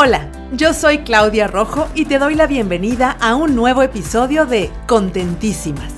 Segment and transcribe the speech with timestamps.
[0.00, 4.70] Hola, yo soy Claudia Rojo y te doy la bienvenida a un nuevo episodio de
[4.86, 5.92] Contentísimas.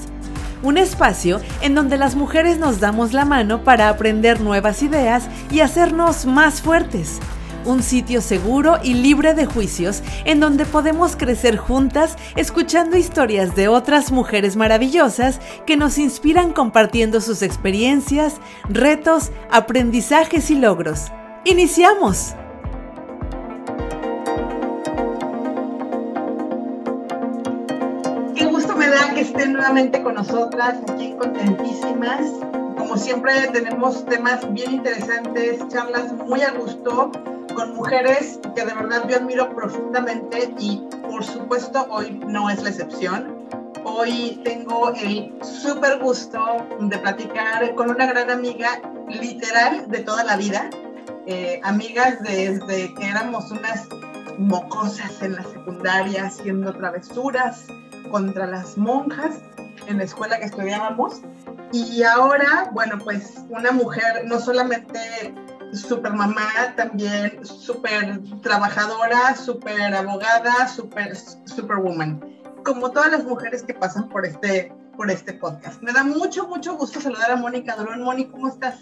[0.63, 5.61] Un espacio en donde las mujeres nos damos la mano para aprender nuevas ideas y
[5.61, 7.19] hacernos más fuertes.
[7.67, 13.69] Un sitio seguro y libre de juicios en donde podemos crecer juntas escuchando historias de
[13.69, 21.13] otras mujeres maravillosas que nos inspiran compartiendo sus experiencias, retos, aprendizajes y logros.
[21.45, 22.35] ¡Iniciamos!
[29.61, 32.33] Nuevamente con nosotras aquí Contentísimas.
[32.79, 37.13] Como siempre tenemos temas bien interesantes, charlas muy a gusto
[37.55, 42.71] con mujeres que de verdad yo admiro profundamente y por supuesto hoy no es la
[42.71, 43.37] excepción.
[43.85, 46.43] Hoy tengo el súper gusto
[46.81, 50.71] de platicar con una gran amiga literal de toda la vida,
[51.27, 53.87] eh, amigas desde que éramos unas
[54.39, 57.67] mocosas en la secundaria haciendo travesuras,
[58.11, 59.41] contra las monjas
[59.91, 61.21] en la escuela que estudiábamos.
[61.73, 65.35] Y ahora, bueno, pues una mujer no solamente
[65.73, 72.21] super mamá, también súper trabajadora, súper abogada, súper superwoman.
[72.65, 75.83] Como todas las mujeres que pasan por este, por este podcast.
[75.83, 78.03] Me da mucho, mucho gusto saludar a Mónica Durón.
[78.03, 78.81] Mónica, ¿cómo estás?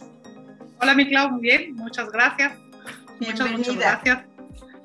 [0.81, 2.53] Hola, mi Clau, muy bien, muchas gracias.
[3.21, 4.19] Muchas, muchas gracias.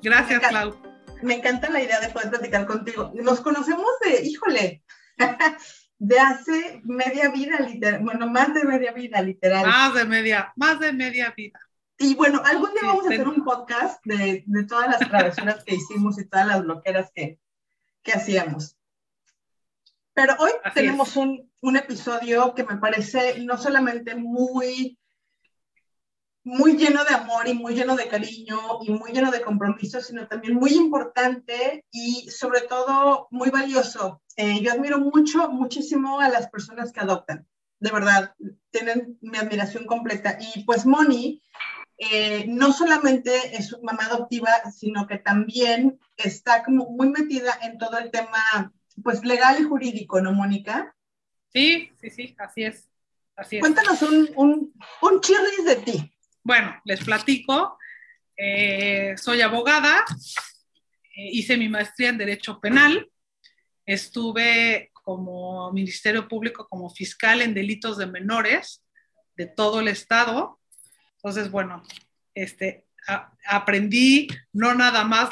[0.02, 0.84] Gracias, Clau
[1.24, 3.10] me encanta la idea de poder platicar contigo.
[3.14, 4.82] Nos conocemos de, híjole,
[5.98, 9.66] de hace media vida, literal, bueno, más de media vida, literal.
[9.66, 11.60] Más de media, más de media vida.
[11.98, 15.76] Y bueno, algún día vamos a hacer un podcast de, de, todas las travesuras que
[15.76, 17.38] hicimos y todas las bloqueras que,
[18.02, 18.76] que hacíamos.
[20.12, 24.98] Pero hoy tenemos un, un, episodio que me parece no solamente muy
[26.44, 30.28] muy lleno de amor y muy lleno de cariño y muy lleno de compromiso, sino
[30.28, 34.22] también muy importante y sobre todo muy valioso.
[34.36, 37.46] Eh, yo admiro mucho, muchísimo a las personas que adoptan.
[37.80, 38.34] De verdad,
[38.70, 40.38] tienen mi admiración completa.
[40.38, 41.42] Y pues Moni
[41.96, 47.98] eh, no solamente es mamá adoptiva, sino que también está como muy metida en todo
[47.98, 50.94] el tema pues legal y jurídico, ¿no, Mónica?
[51.48, 52.88] Sí, sí, sí, así es.
[53.36, 53.60] Así es.
[53.60, 56.13] Cuéntanos un, un, un chirris de ti.
[56.46, 57.78] Bueno, les platico.
[58.36, 60.04] Eh, soy abogada,
[61.16, 63.10] eh, hice mi maestría en Derecho Penal,
[63.86, 68.84] estuve como Ministerio Público, como fiscal en delitos de menores
[69.36, 70.60] de todo el estado.
[71.16, 71.82] Entonces, bueno,
[72.34, 72.88] este,
[73.46, 75.30] aprendí no nada más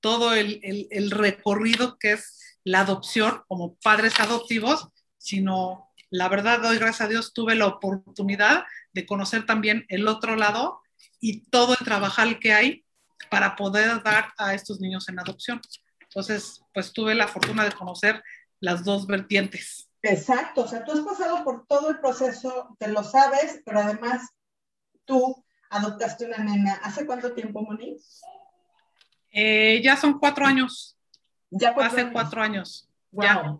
[0.00, 6.76] todo el, el recorrido que es la adopción como padres adoptivos, sino la verdad, hoy
[6.76, 10.82] gracias a Dios tuve la oportunidad de conocer también el otro lado
[11.20, 12.84] y todo el trabajo que hay
[13.30, 15.58] para poder dar a estos niños en adopción.
[16.00, 18.22] Entonces, pues tuve la fortuna de conocer
[18.60, 19.88] las dos vertientes.
[20.02, 24.28] Exacto, o sea, tú has pasado por todo el proceso, te lo sabes, pero además
[25.06, 26.74] tú adoptaste una nena.
[26.82, 27.96] ¿Hace cuánto tiempo, Moni?
[29.30, 30.94] Eh, ya son cuatro años.
[31.48, 32.86] Ya Hace cuatro años.
[33.12, 33.58] Ya.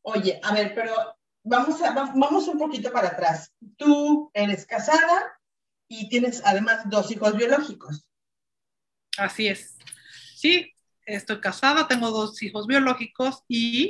[0.00, 1.15] Oye, a ver, pero
[1.46, 3.52] vamos, a, vamos un poquito para atrás.
[3.76, 5.38] Tú eres casada
[5.88, 8.06] y tienes además dos hijos biológicos.
[9.16, 9.78] Así es.
[10.34, 10.74] Sí,
[11.04, 13.88] estoy casada, tengo dos hijos biológicos y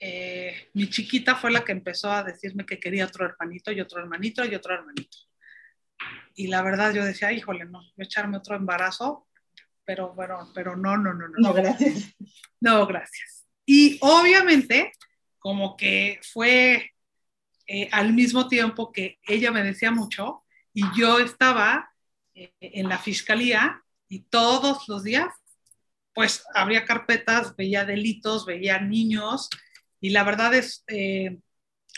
[0.00, 4.00] eh, mi chiquita fue la que empezó a decirme que quería otro hermanito y otro
[4.00, 5.18] hermanito y otro hermanito.
[6.34, 9.26] Y la verdad yo decía, híjole, no, voy a echarme otro embarazo,
[9.84, 11.34] pero bueno, pero no, no, no, no.
[11.38, 12.14] No, gracias.
[12.60, 13.46] No, gracias.
[13.64, 14.92] Y obviamente
[15.46, 16.90] como que fue
[17.68, 20.42] eh, al mismo tiempo que ella me decía mucho
[20.74, 21.88] y yo estaba
[22.34, 25.32] eh, en la fiscalía y todos los días,
[26.12, 29.48] pues abría carpetas, veía delitos, veía niños
[30.00, 31.38] y la verdad es, eh,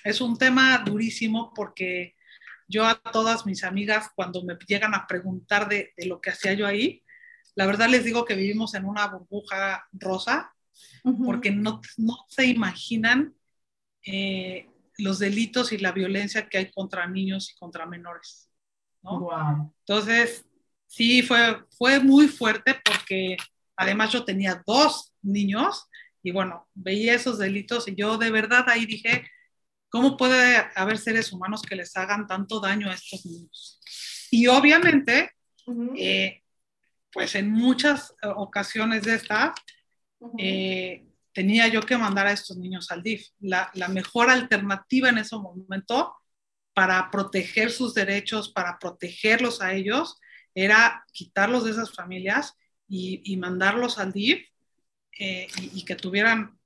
[0.05, 2.17] es un tema durísimo porque
[2.67, 6.53] yo a todas mis amigas cuando me llegan a preguntar de, de lo que hacía
[6.53, 7.03] yo ahí,
[7.55, 10.55] la verdad les digo que vivimos en una burbuja rosa
[11.25, 13.35] porque no, no se imaginan
[14.11, 18.51] eh, los delitos y la violencia que hay contra niños y contra menores.
[19.81, 20.47] Entonces,
[20.87, 23.37] sí, fue, fue muy fuerte porque
[23.77, 25.87] además yo tenía dos niños
[26.23, 29.29] y bueno, veía esos delitos y yo de verdad ahí dije,
[29.91, 33.81] ¿cómo puede haber seres humanos que les hagan tanto daño a estos niños?
[34.31, 35.31] Y obviamente,
[35.97, 36.43] eh,
[37.13, 39.53] pues en muchas ocasiones de estas,
[41.39, 43.29] tenía yo que mandar a estos niños al DIF.
[43.39, 46.13] La, mejor alternativa en ese momento
[46.75, 50.19] para proteger sus derechos, para protegerlos a ellos,
[50.53, 52.55] era quitarlos de esas familias
[52.89, 54.49] y, mandarlos al DIF
[55.17, 56.59] eh, y, que tuvieran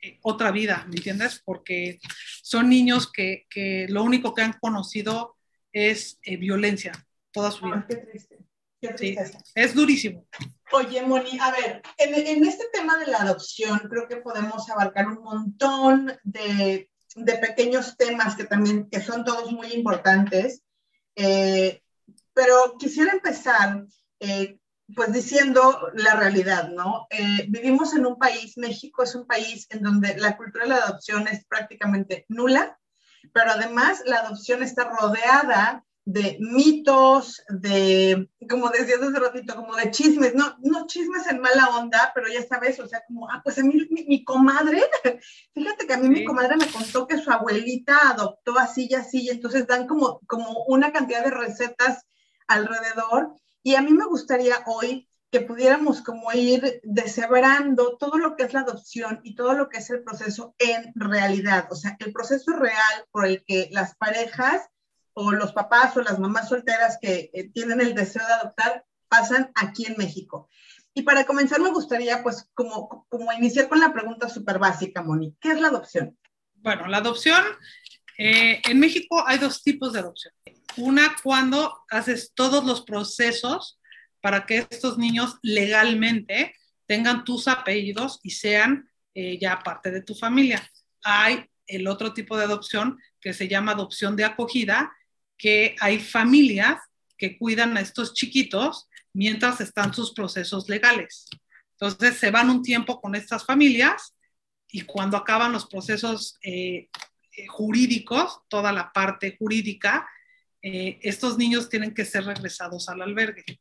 [0.00, 1.42] eh, otra vida, ¿me entiendes?
[1.44, 1.98] Porque
[2.40, 5.36] son niños que, que lo único que han conocido
[5.72, 6.92] es eh, violencia
[7.32, 7.84] toda su vida.
[7.88, 8.38] qué triste.
[8.96, 9.16] sí,
[9.56, 10.24] es durísimo.
[10.72, 15.08] Oye, Moni, a ver, en, en, este tema de la adopción creo que podemos abarcar
[15.08, 20.62] un montón de, de pequeños temas que también, que son todos muy importantes,
[21.16, 21.82] eh,
[22.32, 23.84] pero quisiera empezar
[24.20, 24.58] eh,
[24.94, 27.06] pues diciendo la realidad, ¿no?
[27.10, 30.76] Eh, vivimos en un país, México es un país en donde la cultura de la
[30.76, 32.78] adopción es prácticamente nula,
[33.32, 39.92] pero además la adopción está rodeada de mitos, de, como decías hace ratito, como de
[39.92, 43.58] chismes, no, no chismes en mala onda, pero ya sabes, o sea, como, ah, pues
[43.58, 44.82] a mí mi, comadre,
[45.54, 49.22] fíjate que a mí mi comadre me contó que su abuelita adoptó así y así,
[49.22, 52.04] y entonces dan como, como una cantidad de recetas
[52.48, 58.42] alrededor, y a mí me gustaría hoy que pudiéramos como ir deshebrando todo lo que
[58.42, 62.12] es la adopción y todo lo que es el proceso en realidad, o sea, el
[62.12, 64.68] proceso real por el que las parejas
[65.14, 69.50] o los papás o las mamás solteras que eh, tienen el deseo de adoptar pasan
[69.54, 70.48] aquí en México.
[70.94, 75.36] Y para comenzar me gustaría pues como, como iniciar con la pregunta súper básica, Moni,
[75.40, 76.16] ¿qué es la adopción?
[76.54, 77.42] Bueno, la adopción,
[78.18, 80.34] eh, en México hay dos tipos de adopción.
[80.76, 83.80] Una cuando haces todos los procesos
[84.20, 86.54] para que estos niños legalmente
[86.86, 90.68] tengan tus apellidos y sean eh, ya parte de tu familia.
[91.02, 94.92] Hay el otro tipo de adopción que se llama adopción de acogida,
[95.40, 96.78] que hay familias
[97.16, 101.26] que cuidan a estos chiquitos mientras están sus procesos legales.
[101.72, 104.14] Entonces se van un tiempo con estas familias
[104.68, 106.88] y cuando acaban los procesos eh,
[107.36, 110.06] eh, jurídicos, toda la parte jurídica,
[110.62, 113.60] eh, estos niños tienen que ser regresados al albergue.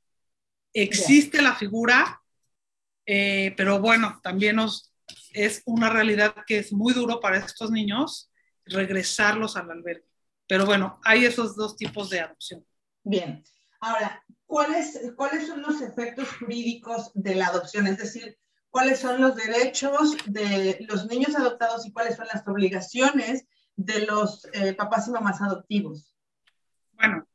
[0.73, 2.21] Existe la figura,
[3.05, 4.59] pero bueno, también
[5.31, 8.29] es una realidad que es muy duro para estos niños
[8.65, 10.08] regresarlos al albergue.
[10.49, 12.65] Pero bueno, hay esos dos tipos de adopción.
[13.03, 13.43] Bien.
[13.81, 17.85] Ahora, ¿cuáles, ¿cuáles son los efectos jurídicos de la adopción?
[17.85, 18.35] Es decir,
[18.71, 24.47] ¿cuáles son los derechos de los niños adoptados y cuáles son las obligaciones de los
[24.53, 26.15] eh, papás y mamás adoptivos?
[26.93, 27.27] Bueno,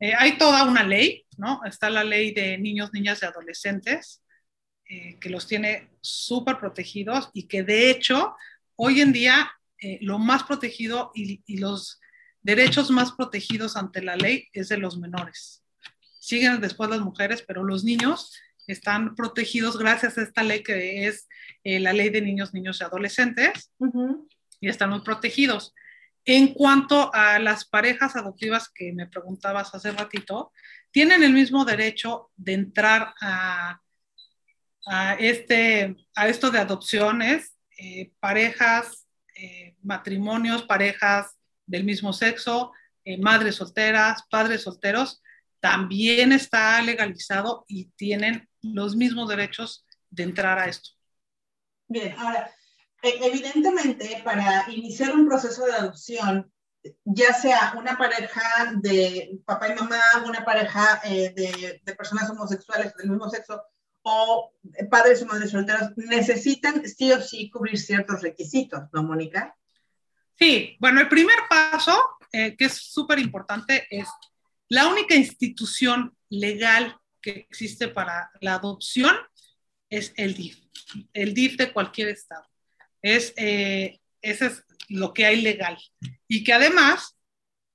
[0.00, 1.60] eh, hay toda una ley, ¿no?
[1.64, 4.24] Está la ley de niños, niñas y adolescentes,
[4.88, 8.34] eh, que los tiene súper protegidos y que de hecho,
[8.74, 9.52] hoy en día,
[10.00, 12.00] lo más protegido y, y los
[12.46, 15.64] derechos más protegidos ante la ley es de los menores.
[16.20, 18.32] Siguen después las mujeres, pero los niños
[18.68, 21.28] están protegidos gracias a esta ley que es
[21.64, 23.72] eh, la ley de niños, niños y adolescentes,
[24.60, 25.74] y están muy protegidos.
[26.24, 30.52] En cuanto a las parejas adoptivas que me preguntabas hace ratito,
[30.92, 33.80] tienen el mismo derecho de entrar a,
[34.86, 41.35] a este, a esto de adopciones, eh, parejas, eh, matrimonios, parejas
[41.66, 42.72] del mismo sexo,
[43.04, 45.22] eh, madres solteras, padres solteros,
[45.60, 50.90] también está legalizado y tienen los mismos derechos de entrar a esto.
[51.88, 52.50] Bien, ahora,
[53.02, 56.52] e, evidentemente para iniciar un proceso de adopción,
[57.04, 61.32] ya sea una pareja de papá y mamá, una pareja eh,
[61.84, 63.62] de, personas homosexuales del mismo sexo
[64.02, 64.52] o
[64.90, 69.56] padres o madres solteros, necesitan sí o sí cubrir ciertos requisitos, ¿no, Mónica?
[70.38, 71.98] Sí, bueno, el primer paso,
[72.32, 74.08] eh, que es súper importante, es
[74.68, 79.16] la única institución legal que existe para la adopción
[79.88, 80.58] es el DIF,
[81.12, 82.44] el DIF de cualquier estado.
[83.00, 85.78] Es, eh, ese es lo que hay legal.
[86.28, 87.16] Y que además,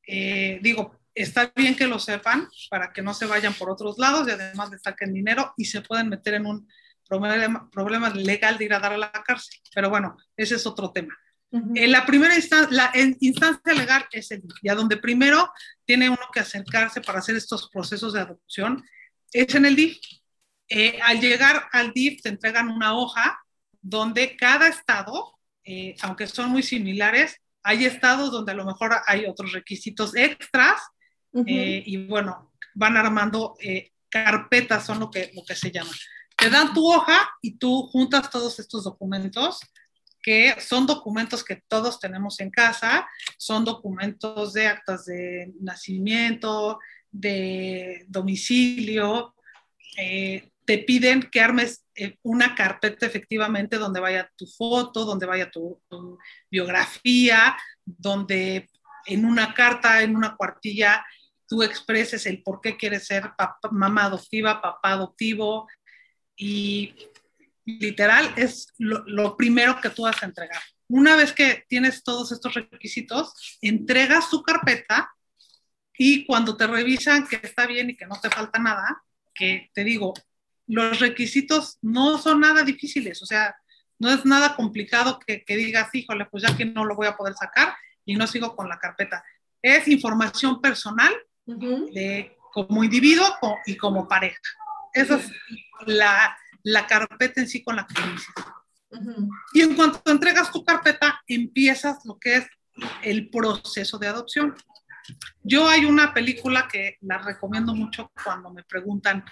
[0.08, 4.28] eh, digo, está bien que lo sepan para que no se vayan por otros lados
[4.28, 6.68] y además le saquen dinero y se pueden meter en un
[7.08, 9.60] problema, problema legal de ir a dar a la cárcel.
[9.74, 11.18] Pero bueno, ese es otro tema.
[11.52, 15.52] En la primera instancia, la instancia legal es el DIF, y a donde primero
[15.86, 18.84] tiene uno que acercarse para hacer estos procesos de adopción
[19.34, 19.98] es en el DIF.
[20.70, 23.38] Eh, al llegar al DIF te entregan una hoja
[23.82, 29.26] donde cada estado, eh, aunque son muy similares, hay estados donde a lo mejor hay
[29.26, 30.82] otros requisitos extras
[31.46, 33.56] eh, y bueno, van armando
[34.10, 35.92] carpetas, son lo que, lo que se llama.
[36.38, 39.60] Te dan tu hoja y tú juntas todos estos documentos
[40.22, 46.80] que son documentos que todos tenemos en casa, son documentos de actas de nacimiento,
[47.12, 49.36] de domicilio,
[49.98, 55.50] eh, te piden que armes eh, una carpeta efectivamente donde vaya tu foto, donde vaya
[55.52, 55.82] tu,
[56.50, 58.70] biografía, donde
[59.06, 61.06] en una carta, en una cuartilla,
[61.48, 63.32] tú expreses el por qué quieres ser
[63.72, 65.68] mamá adoptiva, papá adoptivo,
[66.38, 66.96] y
[67.80, 70.62] literal es lo, lo primero que tú vas a entregar.
[70.88, 75.10] Una vez que tienes todos estos requisitos, entregas tu carpeta
[75.98, 79.84] y cuando te revisan que está bien y que no te falta nada, que te
[79.84, 80.14] digo,
[80.68, 83.56] los requisitos no son nada difíciles, o sea,
[84.00, 87.16] no es nada complicado que, que digas, híjole, pues ya que no lo voy a
[87.16, 89.24] poder sacar y no sigo con la carpeta.
[89.62, 91.14] Es información personal
[91.46, 93.28] de, como individuo
[93.66, 94.40] y como pareja.
[94.94, 95.32] Esa es
[95.86, 98.36] la, la carpeta en sí con la que inicias.
[99.54, 102.48] Y en cuanto entregas tu carpeta, empiezas lo que es
[103.04, 104.56] el proceso de adopción.
[105.44, 109.26] Yo hay una película que la recomiendo mucho cuando me preguntan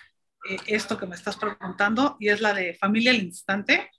[0.49, 3.91] eh, esto que me estás preguntando y es la de Familia al Instante.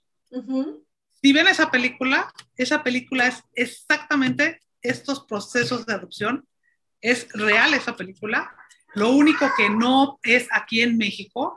[1.21, 6.47] Si ven esa película, esa película es exactamente estos procesos de adopción.
[6.99, 8.55] Es real esa película.
[8.95, 11.55] Lo único que no es aquí en México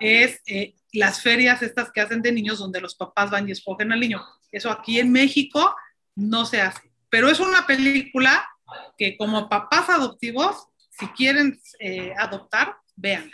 [0.00, 3.92] es eh, las ferias estas que hacen de niños donde los papás van y escogen
[3.92, 4.22] al niño.
[4.50, 5.74] Eso aquí en México
[6.14, 6.92] no se hace.
[7.08, 8.48] Pero es una película
[8.96, 13.30] que como papás adoptivos, si quieren eh, adoptar, vean.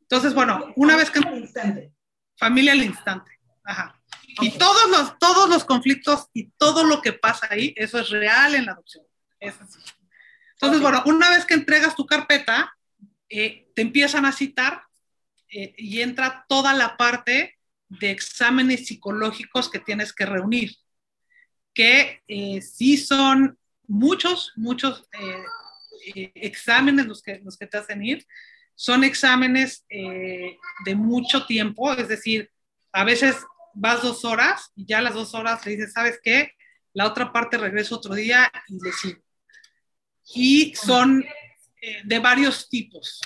[0.00, 1.20] Entonces, bueno, una vez que...
[2.36, 3.30] Familia al instante.
[3.64, 4.00] Ajá.
[4.40, 8.56] Y todos los, todos los conflictos y todo lo que pasa ahí, eso es real
[8.56, 9.04] en la adopción.
[9.38, 12.76] Entonces, bueno, una vez que entregas tu carpeta,
[13.28, 14.82] eh, te empiezan a citar
[15.54, 17.54] eh, y entra toda la parte
[17.88, 20.72] de exámenes psicológicos que tienes que reunir,
[21.72, 25.08] que eh, sí son muchos, muchos
[26.34, 28.26] exámenes los que, los que te hacen ir.
[28.74, 32.50] Son exámenes de mucho tiempo, es decir,
[32.92, 33.36] a veces
[33.74, 36.52] vas dos horas y ya las dos horas le dices, ¿sabes qué?
[36.92, 39.20] La otra parte regreso otro día y le sigo.
[40.34, 41.24] Y son
[41.82, 43.20] eh, de varios tipos.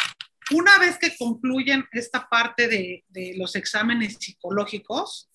[0.50, 5.28] Una vez que concluyen esta parte de, de los exámenes psicológicos,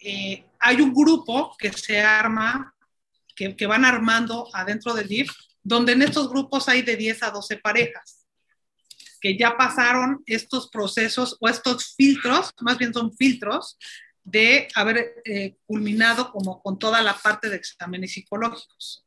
[0.00, 2.74] eh, hay un grupo que se arma,
[3.36, 5.30] que, que, van armando adentro del DIF,
[5.62, 8.22] donde en estos grupos hay de 10 a 12 parejas
[9.22, 13.78] que ya pasaron estos procesos o estos filtros, más bien son filtros,
[14.24, 19.06] de haber eh, culminado como con toda la parte de exámenes psicológicos.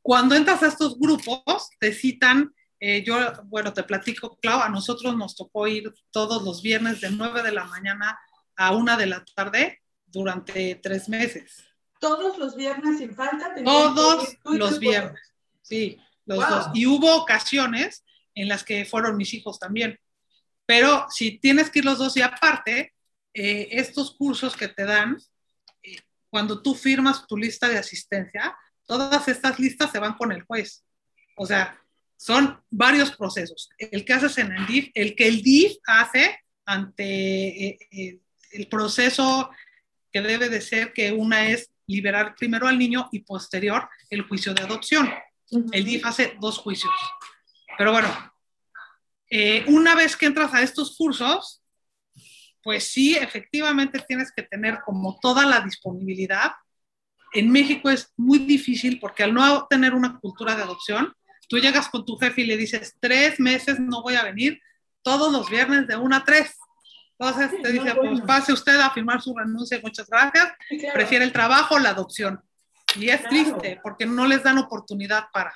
[0.00, 5.14] Cuando entras a estos grupos, te citan, eh, yo, bueno, te platico, Clau, a nosotros
[5.14, 8.18] nos tocó ir todos los viernes de 9 de la mañana
[8.56, 11.64] a 1 de la tarde durante tres meses.
[12.00, 13.54] Todos los viernes sin falta.
[13.62, 15.20] Todos los viernes,
[15.60, 16.66] sí, los dos.
[16.72, 18.02] Y hubo ocasiones
[18.34, 19.98] en las que fueron mis hijos también.
[20.64, 22.94] Pero si tienes que ir los dos y aparte,
[23.34, 25.18] eh, estos cursos que te dan,
[25.82, 25.98] eh,
[26.30, 28.56] cuando tú firmas tu lista de asistencia,
[28.86, 30.84] todas estas listas se van con el juez.
[31.36, 31.79] O sea,
[32.20, 33.70] son varios procesos.
[33.78, 38.20] El que haces en el DIF, el que el DIF hace ante eh,
[38.52, 39.48] el proceso
[40.12, 44.52] que debe de ser que una es liberar primero al niño y posterior el juicio
[44.52, 45.10] de adopción.
[45.72, 46.92] El DIF hace dos juicios.
[47.78, 48.10] Pero bueno,
[49.30, 51.62] eh, una vez que entras a estos cursos,
[52.62, 56.52] pues sí, efectivamente tienes que tener como toda la disponibilidad.
[57.32, 61.14] En México es muy difícil porque al no tener una cultura de adopción,
[61.50, 64.62] tú llegas con tu jefe y le dices, tres meses no voy a venir,
[65.02, 66.56] todos los viernes de una a tres.
[67.18, 70.52] Entonces te dice, pues pase usted a firmar su renuncia, muchas gracias,
[70.94, 72.40] prefiere el trabajo o la adopción.
[72.96, 75.52] Y es triste porque no les dan oportunidad para.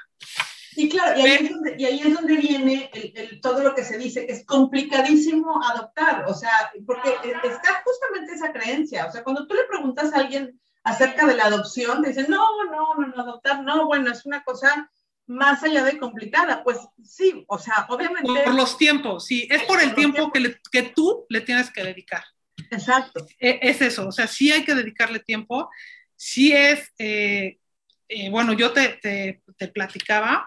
[0.73, 3.85] Sí, claro, y ahí, es donde, y ahí es donde viene el, todo lo que
[3.85, 7.11] se dice, que es complicadísimo adoptar, o sea, porque
[7.45, 11.45] está justamente esa creencia, o sea, cuando tú le preguntas a alguien acerca de la
[11.45, 14.91] adopción, te dicen, no, no, no, no, adoptar, no, bueno, es una cosa
[15.27, 18.43] más allá de complicada, pues sí, o sea, obviamente...
[18.45, 22.25] Por los tiempos, sí, es por el tiempo que, que, tú le tienes que dedicar.
[22.71, 23.27] Exacto.
[23.39, 25.71] E, es, eso, o sea, sí hay que dedicarle tiempo,
[26.17, 26.93] sí es...
[26.99, 27.59] Eh,
[28.07, 30.45] eh, bueno, yo te, te, te, platicaba,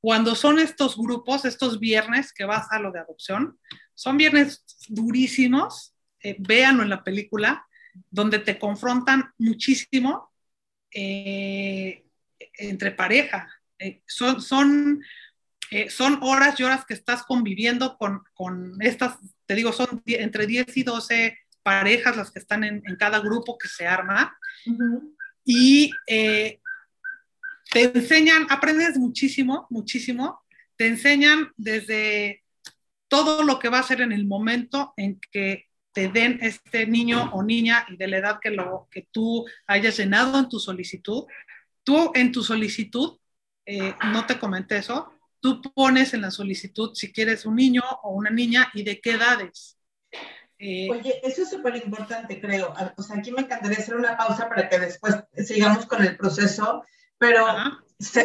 [0.00, 3.58] cuando son estos grupos, estos viernes que vas a lo de adopción,
[3.94, 7.66] son viernes durísimos, eh, véanlo en la película,
[8.10, 10.32] donde te confrontan muchísimo
[10.90, 13.48] entre pareja.
[13.78, 15.02] Eh, son, son,
[15.70, 20.46] eh, son horas y horas que estás conviviendo con, con estas, te digo, son entre
[20.46, 24.36] 10 y 12 parejas las que están en, en cada grupo que se arma.
[24.66, 25.16] Uh -huh.
[25.44, 26.60] Y eh,
[27.72, 30.40] te enseñan, aprendes muchísimo, muchísimo,
[30.76, 32.44] te enseñan desde
[33.08, 37.30] todo lo que va a ser en el momento en que te den este niño
[37.32, 41.24] o niña y de la edad que, lo, que tú hayas llenado en tu solicitud.
[41.84, 43.18] Tú en tu solicitud,
[43.66, 48.10] eh, no te comenté eso, tú pones en la solicitud si quieres un niño o
[48.10, 49.76] una niña y de qué edades.
[50.58, 52.72] Eh, Oye, eso es súper importante, creo.
[52.96, 56.84] O sea, aquí me encantaría hacer una pausa para que después sigamos con el proceso,
[57.18, 57.46] pero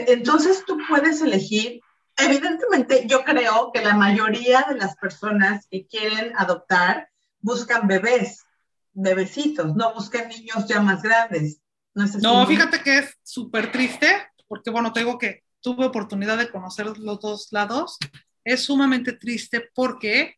[0.07, 1.81] entonces tú puedes elegir.
[2.17, 8.45] Evidentemente, yo creo que la mayoría de las personas que quieren adoptar buscan bebés,
[8.93, 11.59] bebecitos, no buscan niños ya más grandes.
[11.93, 14.07] No, no fíjate que es súper triste,
[14.51, 17.97] porque bueno, te digo que tuve oportunidad de conocer los dos lados.
[18.43, 20.35] Es sumamente triste porque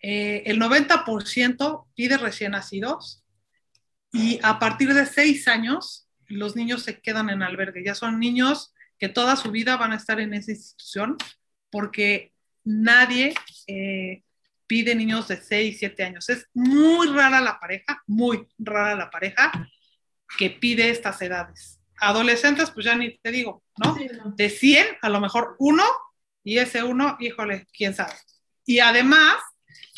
[0.00, 3.24] eh, el 90% pide recién nacidos
[4.12, 7.82] y a partir de seis años los niños se quedan en albergue.
[7.84, 11.16] Ya son niños que toda su vida van a estar en esa institución
[11.70, 13.34] porque nadie
[13.66, 14.22] eh,
[14.68, 16.28] pide niños de 6, 7 años.
[16.28, 19.50] Es muy rara la pareja, muy rara la pareja
[20.38, 21.79] que pide estas edades.
[22.00, 23.96] Adolescentes, pues ya ni te digo, ¿no?
[24.36, 25.84] De 100, a lo mejor uno,
[26.42, 28.14] y ese uno, híjole, quién sabe.
[28.64, 29.36] Y además,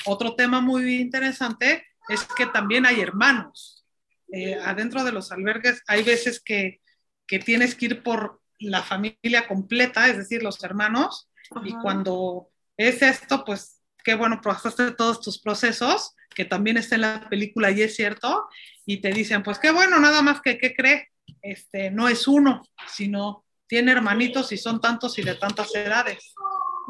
[0.06, 3.84] otro tema muy interesante es que también hay hermanos.
[4.32, 6.80] Eh, adentro de los albergues hay veces que,
[7.26, 11.28] que, tienes que ir por la familia completa, es decir, los hermanos,
[11.64, 17.02] y cuando es esto, pues qué bueno, pasaste todos tus procesos, que también está en
[17.02, 18.48] la película y es cierto,
[18.86, 21.11] y te dicen, pues qué bueno, nada más que, ¿qué cree?
[21.40, 26.34] Este, no es uno, sino tiene hermanitos y son tantos y de tantas edades.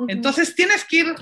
[0.08, 1.14] Entonces tienes que ir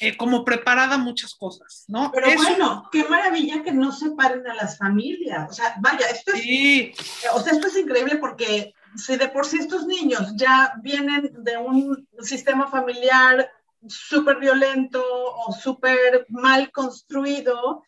[0.00, 2.10] eh, como preparada muchas cosas, ¿no?
[2.12, 5.50] Pero bueno, qué maravilla que no separen a las familias.
[5.50, 6.98] O sea, vaya, esto es,
[7.32, 11.56] o sea, esto es increíble porque si de por sí estos niños ya vienen de
[11.58, 13.50] un sistema familiar
[13.86, 17.84] súper violento o súper mal construido,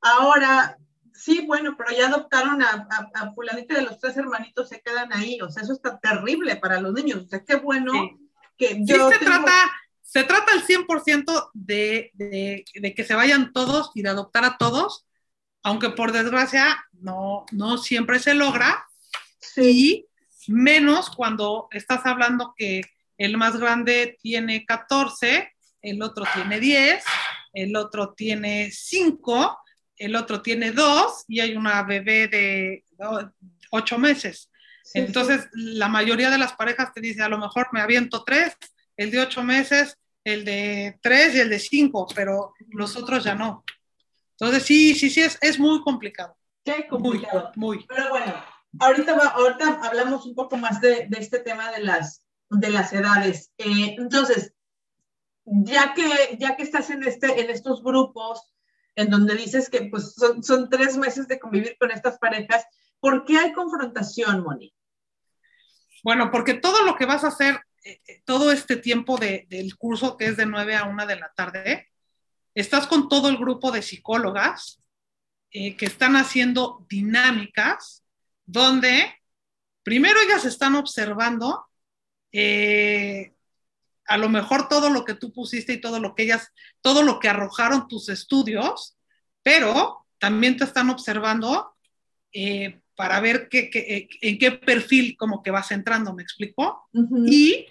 [0.00, 0.78] ahora
[1.20, 5.40] sí, bueno, pero ya adoptaron a, a, fulanita de los tres hermanitos, se quedan ahí.
[5.40, 7.24] O sea, eso está terrible para los niños.
[7.24, 7.92] O sea, qué bueno
[8.56, 9.10] que yo...
[9.10, 9.52] se trata
[10.10, 14.56] se trata al 100% de, de, de, que se vayan todos y de adoptar a
[14.58, 15.06] todos,
[15.62, 18.88] aunque por desgracia no, no siempre se logra,
[19.38, 20.06] sí.
[20.48, 22.80] y menos cuando estás hablando que
[23.18, 25.52] el más grande tiene 14,
[25.82, 27.04] el otro tiene 10,
[27.52, 29.58] el otro tiene 5,
[30.00, 32.84] el otro tiene 2 y hay una bebé de
[33.70, 34.50] 8 meses.
[34.94, 38.56] Entonces, la mayoría de las parejas te dice, a lo mejor me aviento 3,
[38.96, 43.34] el de 8 meses el de tres y el de cinco, pero los otros ya
[43.34, 43.64] no.
[44.32, 46.36] Entonces sí, sí, sí, es, es muy complicado.
[46.64, 47.52] Qué complicado.
[47.56, 48.34] Muy, Pero bueno,
[48.78, 53.50] ahorita, ahorita hablamos un poco más de, de, este tema de las, de las edades.
[53.58, 54.54] Eh, entonces,
[55.44, 58.52] ya que, ya que estás en, este, en estos grupos
[58.94, 62.64] en donde dices que pues, son, son tres meses de convivir con estas parejas,
[62.98, 64.74] ¿por qué hay confrontación, Moni?
[66.02, 69.76] Bueno, porque todo lo que vas a hacer eh, eh, todo este tiempo de, del
[69.76, 71.88] curso, que es de 9 a 1 de la tarde,
[72.54, 74.82] estás con todo el grupo de psicólogas
[75.50, 78.04] eh, que están haciendo dinámicas
[78.44, 79.14] donde
[79.82, 81.66] primero ellas están observando
[84.10, 87.20] a lo mejor todo lo que tú pusiste y todo lo que ellas, todo lo
[87.20, 88.96] que arrojaron tus estudios,
[89.44, 91.76] pero también te están observando
[92.96, 96.88] para ver qué, qué, en qué perfil como que vas entrando, ¿me explico?
[97.24, 97.66] Y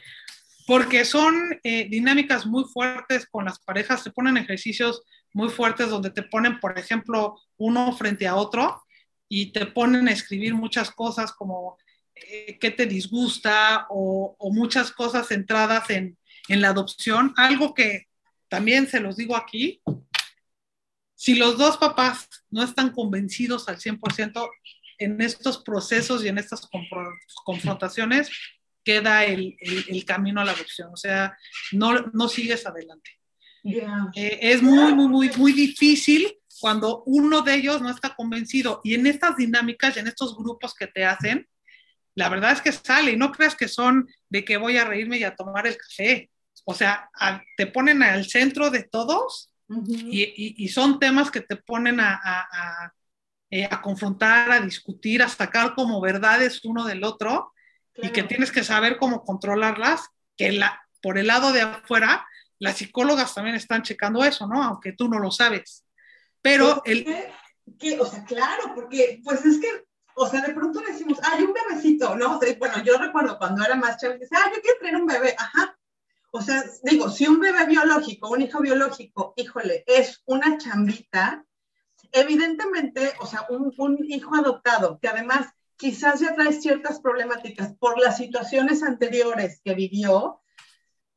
[0.66, 5.02] porque son eh, dinámicas muy fuertes con las parejas, se ponen ejercicios
[5.34, 8.82] muy fuertes donde te ponen, por ejemplo, uno frente a otro
[9.28, 11.78] y te ponen a escribir muchas cosas como
[12.16, 16.18] eh, qué te disgusta o, o, muchas cosas centradas en,
[16.50, 18.08] en la adopción, algo que
[18.50, 19.82] también se los digo aquí,
[21.16, 24.50] si los dos papás no están convencidos al 100%,
[25.00, 26.70] en estos procesos y en estas
[27.46, 28.30] confrontaciones
[28.84, 31.38] queda el, el, camino a la adopción, o sea,
[31.72, 33.12] no, no sigues adelante.
[34.16, 38.94] Eh, es muy, muy, muy, muy difícil cuando uno de ellos no está convencido y
[38.94, 41.48] en estas dinámicas y en estos grupos que te hacen,
[42.16, 45.18] la verdad es que sale y no creas que son de que voy a reírme
[45.18, 46.30] y a tomar el café.
[46.70, 47.10] O sea,
[47.58, 52.14] te ponen al centro de todos y, y, y, son temas que te ponen a,
[52.24, 52.94] a,
[53.50, 57.54] eh, a confrontar, a discutir, a sacar como verdades uno del otro
[57.96, 62.28] y que tienes que saber cómo controlarlas, que la, por el lado de afuera,
[62.60, 64.62] las psicólogas también están checando eso, ¿no?
[64.62, 65.88] Aunque tú no lo sabes.
[66.40, 67.04] Pero el...
[68.00, 72.16] o sea, claro, porque pues es que, o sea, de pronto decimos, hay un bebecito,
[72.16, 72.38] ¿no?
[72.38, 75.08] O sea, bueno, yo recuerdo cuando era más chévere, dice, ah, yo quiero tener un
[75.08, 75.76] bebé, ajá.
[76.32, 81.44] O sea, digo, si un bebé biológico, un hijo biológico, híjole, es una chambita,
[82.12, 88.18] evidentemente, o sea, un, hijo adoptado que además quizás ya trae ciertas problemáticas por las
[88.18, 90.42] situaciones anteriores que vivió,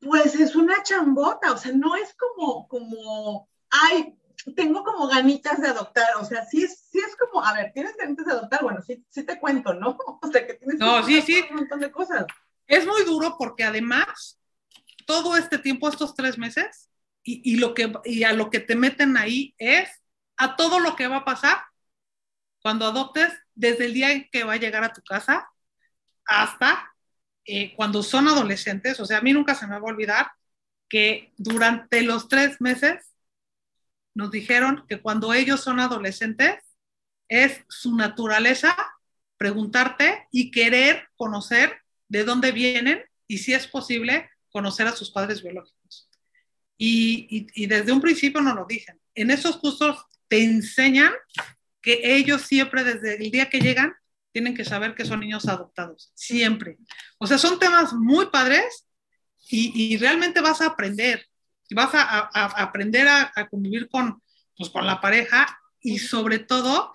[0.00, 4.18] Pues es una chambota, o sea, no es como, como, ay,
[4.56, 7.96] tengo como ganitas de adoptar, o sea, sí es, sí es como, a ver, ¿tienes
[7.96, 8.62] ganitas de adoptar?
[8.62, 9.96] Bueno, sí, sí te cuento, ¿no?
[10.22, 11.44] O sea, que tienes no, sí, sí.
[11.50, 12.26] un montón de cosas.
[12.66, 14.40] Es muy duro porque además,
[15.04, 16.90] todo este tiempo, estos tres meses,
[17.22, 19.88] y, y, lo que, y a lo que te meten ahí es
[20.36, 21.58] a todo lo que va a pasar
[22.62, 25.48] cuando adoptes, desde el día en que va a llegar a tu casa
[26.24, 26.94] hasta
[27.44, 29.00] eh, cuando son adolescentes.
[29.00, 30.30] O sea, a mí nunca se me va a olvidar
[30.88, 33.12] que durante los tres meses
[34.14, 36.62] nos dijeron que cuando ellos son adolescentes
[37.28, 38.76] es su naturaleza
[39.38, 45.42] preguntarte y querer conocer de dónde vienen y si es posible conocer a sus padres
[45.42, 46.08] biológicos.
[46.78, 49.00] Y, y, y desde un principio nos lo dicen.
[49.14, 51.12] En esos cursos te enseñan
[51.80, 53.94] que ellos siempre desde el día que llegan
[54.32, 56.78] tienen que saber que son niños adoptados, siempre.
[57.18, 58.86] O sea, son temas muy padres
[59.50, 61.26] y, y realmente vas a aprender,
[61.74, 64.22] vas a, a, a aprender a, a, convivir con,
[64.56, 66.92] pues, con la pareja y sobre todo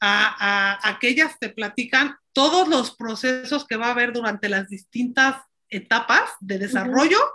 [0.00, 5.36] a, aquellas te platican todos los procesos que va a haber durante las distintas
[5.68, 7.34] etapas de desarrollo uh -huh.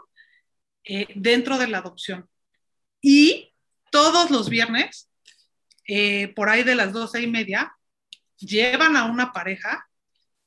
[0.86, 2.30] eh, dentro de la adopción.
[3.02, 3.54] Y
[3.92, 5.10] todos los viernes
[5.86, 7.76] eh, por ahí de las doce y media,
[8.38, 9.88] llevan a una pareja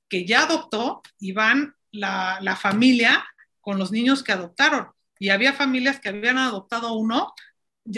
[0.09, 3.27] que ya adoptó y van la, la, familia
[3.61, 4.89] con los niños que adoptaron.
[5.19, 7.35] Y había familias que habían adoptado uno,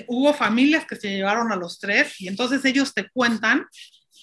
[0.09, 3.67] hubo familias que se llevaron a los tres y entonces ellos te cuentan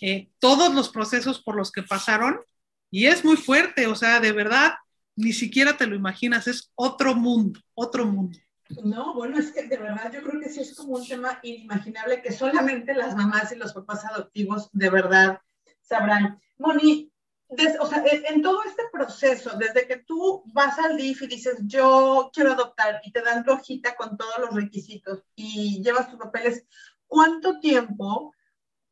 [0.02, 2.40] eh, todos los procesos por los que pasaron
[2.92, 4.76] y es muy fuerte, o sea, de verdad,
[5.16, 8.38] ni siquiera te lo imaginas, es otro mundo, otro mundo.
[8.84, 12.22] No, bueno, es que de verdad yo creo que sí es como un tema inimaginable
[12.22, 15.40] que solamente las mamás y los papás adoptivos de verdad
[15.82, 16.40] sabrán.
[16.58, 17.12] Moni,
[17.50, 21.58] des, o sea, en todo este proceso, desde que tú vas al DIF y dices,
[21.66, 26.20] yo quiero adoptar y te dan tu hojita con todos los requisitos y llevas tus
[26.20, 26.66] papeles,
[27.06, 28.34] ¿cuánto tiempo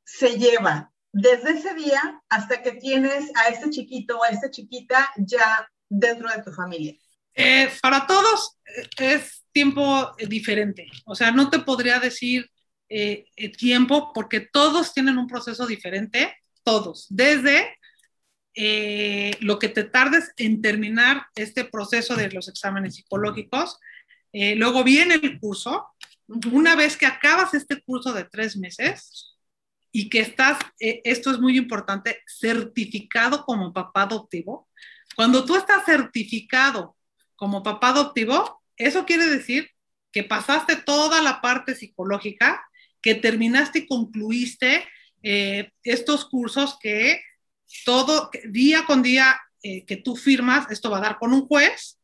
[0.03, 5.11] se lleva desde ese día hasta que tienes a este chiquito o a esta chiquita
[5.17, 6.95] ya dentro de tu familia?
[7.35, 8.57] Eh, para todos
[8.97, 10.87] es tiempo diferente.
[11.05, 12.49] O sea, no te podría decir
[12.89, 13.25] eh,
[13.57, 17.07] tiempo porque todos tienen un proceso diferente, todos.
[17.09, 17.75] Desde
[18.55, 23.79] eh, lo que te tardes en terminar este proceso de los exámenes psicológicos,
[24.31, 25.87] eh, luego viene el curso.
[26.51, 29.37] Una vez que acabas este curso de tres meses
[29.91, 34.67] y que estás, esto es muy importante, certificado como papá adoptivo,
[35.15, 36.95] cuando tú estás certificado
[37.35, 39.69] como papá adoptivo, eso quiere decir
[40.11, 42.63] que pasaste toda la parte psicológica,
[43.01, 44.87] que terminaste y concluiste
[45.23, 47.21] eh, estos cursos que
[47.85, 51.99] todo, día con día eh, que tú firmas, esto va a dar con un juez,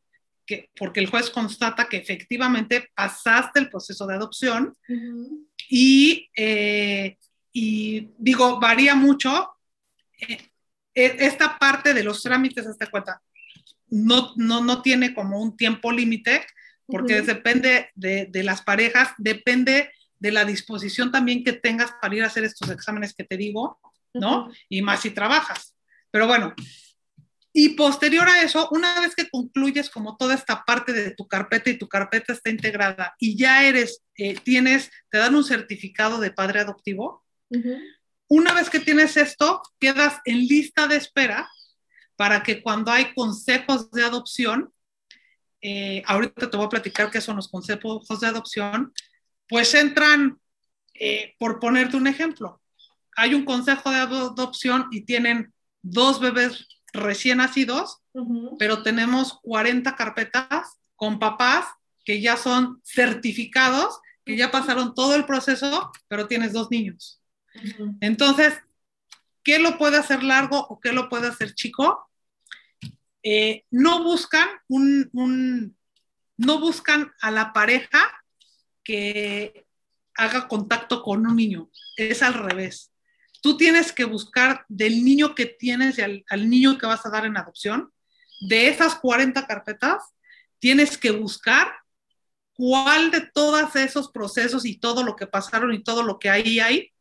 [0.45, 5.47] que, porque el juez constata que efectivamente pasaste el proceso de adopción uh -huh.
[5.69, 7.17] y, eh,
[7.53, 9.51] y, digo, varía mucho.
[11.05, 13.21] Esta parte de los trámites, hasta cuenta,
[13.87, 16.45] no, no, no tiene como un tiempo límite,
[16.85, 17.25] porque uh -huh.
[17.25, 22.27] depende de, de, las parejas, depende de la disposición también que tengas para ir a
[22.27, 23.79] hacer estos exámenes que te digo,
[24.13, 24.45] ¿no?
[24.45, 24.57] Uh -huh.
[24.69, 25.75] Y más si trabajas.
[26.11, 26.53] Pero bueno,
[27.53, 31.69] y posterior a eso, una vez que concluyes como toda esta parte de tu carpeta
[31.69, 36.31] y tu carpeta está integrada y ya eres, eh, tienes, te dan un certificado de
[36.31, 37.79] padre adoptivo, uh -huh.
[38.29, 41.49] Una vez que tienes esto, quedas en lista de espera
[42.15, 44.71] para que cuando hay consejos de adopción,
[45.61, 48.93] eh, ahorita te voy a platicar qué son los consejos de adopción,
[49.47, 50.39] pues entran,
[50.93, 52.61] eh, por ponerte un ejemplo,
[53.15, 58.55] hay un consejo de adopción y tienen dos bebés recién nacidos, uh -huh.
[58.59, 61.65] pero tenemos 40 carpetas con papás
[62.05, 67.18] que ya son certificados, que ya pasaron todo el proceso, pero tienes dos niños.
[68.01, 68.53] Entonces,
[69.43, 72.09] ¿qué lo puede hacer largo o qué lo puede hacer chico?
[73.23, 75.77] Eh, no buscan un, un,
[76.37, 77.99] no buscan a la pareja
[78.83, 79.65] que
[80.15, 82.91] haga contacto con un niño, es al revés.
[83.41, 87.09] Tú tienes que buscar del niño que tienes y al, al niño que vas a
[87.09, 87.91] dar en adopción,
[88.41, 90.01] de esas 40 carpetas,
[90.59, 91.71] tienes que buscar
[92.53, 96.59] cuál de todos esos procesos y todo lo que pasaron y todo lo que ahí
[96.59, 96.91] hay,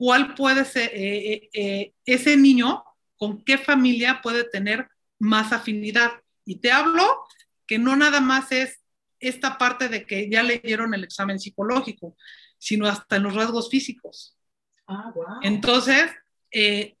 [0.00, 2.82] cuál puede ser eh, eh, eh, ese niño,
[3.18, 6.10] con qué familia puede tener más afinidad.
[6.46, 7.22] Y te hablo
[7.66, 8.80] que no nada más es
[9.18, 12.16] esta parte de que ya leyeron el examen psicológico,
[12.56, 14.38] sino hasta en los rasgos físicos.
[14.86, 15.40] Ah, wow.
[15.42, 16.10] Entonces,
[16.50, 16.96] eh,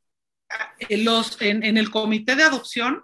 [0.90, 3.02] los, en, en, el comité de adopción,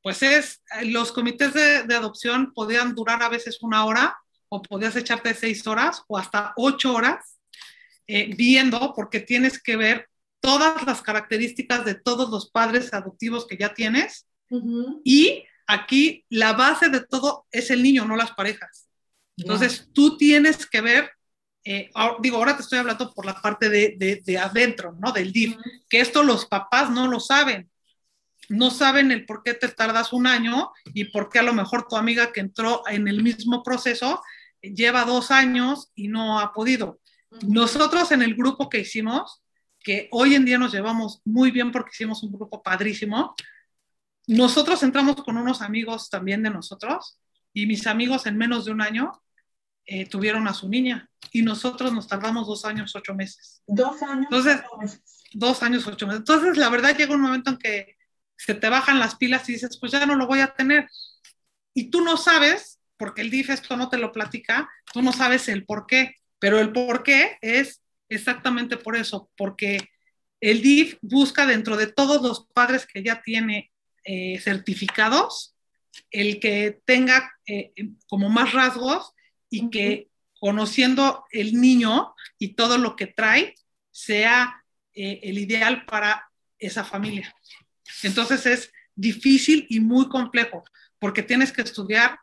[0.00, 4.16] pues es, los comités de, de, adopción podían durar a veces una hora
[4.48, 7.33] o podías echarte seis horas o hasta ocho horas
[8.06, 10.08] eh, viendo porque tienes que ver
[10.40, 15.00] todas las características de todos los padres adoptivos que ya tienes uh -huh.
[15.04, 18.88] y aquí la base de todo es el niño, no las parejas.
[19.36, 19.86] Entonces yeah.
[19.94, 21.10] tú tienes que ver,
[21.64, 21.90] eh,
[22.20, 25.12] digo, ahora te estoy hablando por la parte de, de, de adentro, ¿no?
[25.12, 25.84] Del DIF, uh -huh.
[25.88, 27.70] que esto los papás no lo saben
[28.48, 31.86] no saben el por qué te tardas un año y por qué a lo mejor
[31.88, 34.22] tu amiga que entró en el mismo proceso
[34.60, 37.00] lleva dos años y no ha podido.
[37.42, 39.42] Nosotros en el grupo que hicimos,
[39.80, 43.34] que hoy en día nos llevamos muy bien porque hicimos un grupo padrísimo,
[44.26, 47.18] nosotros entramos con unos amigos también de nosotros
[47.52, 49.12] y mis amigos en menos de un año
[49.86, 53.62] eh, tuvieron a su niña y nosotros nos tardamos dos años, ocho meses.
[53.66, 54.26] Dos años.
[54.30, 54.62] Entonces,
[55.34, 56.20] dos años, ocho meses.
[56.20, 57.96] Entonces, la verdad llega un momento en que
[58.36, 60.88] se te bajan las pilas y dices, pues ya no lo voy a tener.
[61.74, 65.48] Y tú no sabes, porque el DIF esto no te lo platica, tú no sabes
[65.48, 69.78] el por qué, pero el por qué es exactamente por eso, porque
[70.42, 73.72] el DIF busca dentro de todos los padres que ya tiene
[74.04, 75.56] eh, certificados,
[76.10, 77.72] el que tenga eh,
[78.06, 79.14] como más rasgos
[79.48, 83.54] y que conociendo el niño y todo lo que trae,
[83.90, 87.34] sea eh, el ideal para esa familia.
[88.02, 90.62] Entonces es difícil y muy complejo,
[90.98, 92.18] porque tienes que estudiar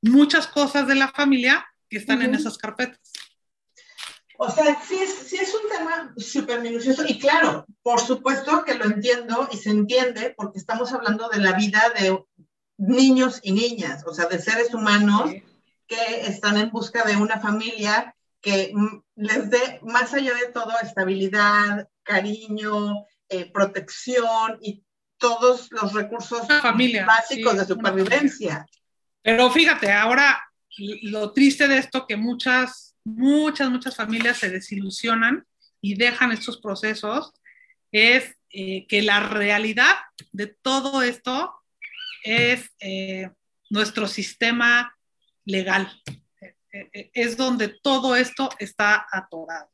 [0.00, 2.28] muchas cosas de la familia que están uh -huh.
[2.28, 2.98] en esas carpetas.
[4.40, 8.74] O sea, sí es, sí es un tema súper minucioso y claro, por supuesto que
[8.74, 12.24] lo entiendo y se entiende porque estamos hablando de la vida de
[12.76, 15.42] niños y niñas, o sea, de seres humanos sí.
[15.88, 18.72] que están en busca de una familia que
[19.16, 24.84] les dé, más allá de todo, estabilidad, cariño, eh, protección y
[25.18, 28.66] todos los recursos familia, básicos sí, de supervivencia.
[29.20, 30.40] Pero fíjate, ahora
[31.02, 35.46] lo triste de esto que muchas, muchas, muchas familias se desilusionan
[35.80, 37.32] y dejan estos procesos
[37.92, 39.94] es eh, que la realidad
[40.32, 41.54] de todo esto
[42.22, 43.30] es eh,
[43.70, 44.96] nuestro sistema
[45.44, 45.90] legal.
[46.72, 49.70] Eh, es donde todo esto está atorado.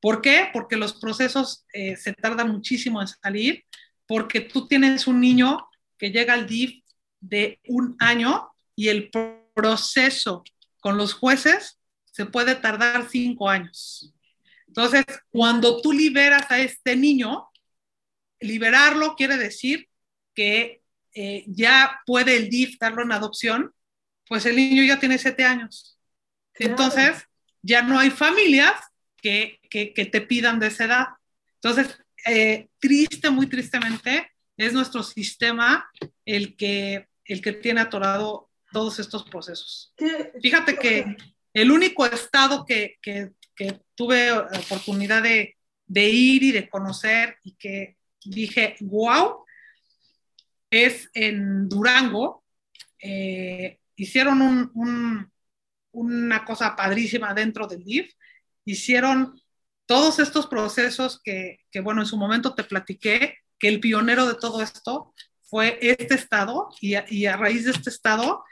[0.00, 0.50] ¿Por qué?
[0.52, 3.64] Porque los procesos se tardan muchísimo en salir,
[4.06, 5.66] porque tú tienes un niño
[5.98, 6.84] que llega al DIF
[7.18, 9.10] de un año y el
[9.54, 10.44] proceso
[10.80, 11.80] con los jueces
[12.16, 14.10] se puede tardar cinco años.
[14.66, 17.46] Entonces, cuando tú liberas a este niño,
[18.40, 19.90] liberarlo quiere decir
[20.34, 20.80] que
[21.12, 23.74] eh, ya puede el DIF darlo en adopción,
[24.26, 25.98] pues el niño ya tiene siete años.
[26.54, 27.22] Entonces,
[27.60, 28.72] ya no hay familias
[29.18, 31.06] que, que, que te pidan de esa edad.
[31.56, 35.86] Entonces, eh, triste, muy tristemente, es nuestro sistema
[36.24, 39.92] el que, el que tiene atorado todos estos procesos.
[39.98, 40.32] ¿Qué?
[40.40, 41.14] Fíjate que
[41.56, 43.32] el único estado que, que,
[43.94, 45.56] tuve oportunidad de,
[45.88, 49.42] ir y de conocer y que dije, wow,
[50.68, 52.44] es en Durango.
[52.98, 55.32] Eh, hicieron un, un,
[55.92, 58.12] una cosa padrísima dentro del DIF.
[58.66, 59.40] Hicieron
[59.86, 64.34] todos estos procesos que, que, bueno, en su momento te platiqué, que el pionero de
[64.34, 68.44] todo esto fue este estado y a raíz de este estado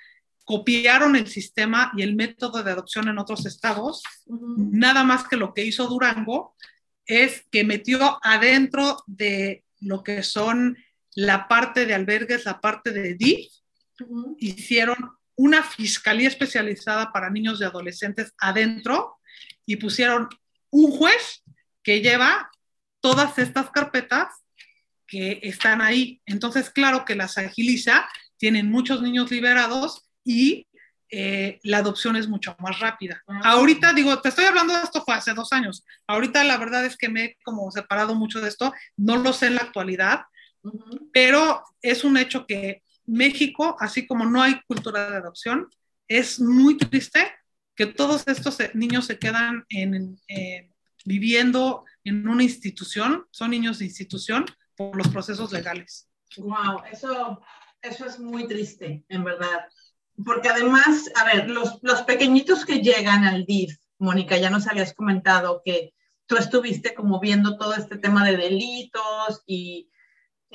[0.45, 4.03] copiaron el sistema y el método de adopción en otros estados.
[4.27, 4.71] Uh -huh.
[4.73, 6.55] Nada más que lo que hizo Durango
[7.07, 10.77] es que metió adentro de lo que son
[11.15, 13.51] la parte de albergues, la parte de DIF,
[14.01, 14.37] uh -huh.
[14.39, 14.97] hicieron
[15.37, 19.17] una fiscalía especializada para niños y adolescentes adentro
[19.67, 20.29] y pusieron
[20.71, 21.43] un juez
[21.83, 22.51] que lleva
[23.01, 24.29] todas estas carpetas
[25.07, 26.21] que están ahí.
[26.27, 30.67] Entonces, claro que las agiliza, tienen muchos niños liberados y
[31.11, 33.23] eh, la adopción es mucho más rápida.
[33.27, 33.41] Uh -huh.
[33.45, 35.85] Ahorita, digo, te estoy hablando de esto fue hace dos años.
[36.07, 39.47] Ahorita la verdad es que me he como separado mucho de esto, no lo sé
[39.47, 40.23] en la actualidad,
[40.63, 41.11] uh -huh.
[41.13, 45.69] pero es un hecho que México, así como no hay cultura de adopción,
[46.09, 47.33] es muy triste
[47.77, 50.71] que todos estos niños se quedan en, eh,
[51.05, 54.45] viviendo en una institución, son niños de institución
[54.77, 56.09] por los procesos legales.
[56.37, 57.41] Wow, eso,
[57.83, 59.69] eso es muy triste, en verdad.
[60.25, 64.95] Porque además, a ver, los, los pequeñitos que llegan al DIF, Mónica, ya nos habías
[64.95, 65.95] comentado que
[66.27, 69.91] tú estuviste como viendo todo este tema de delitos y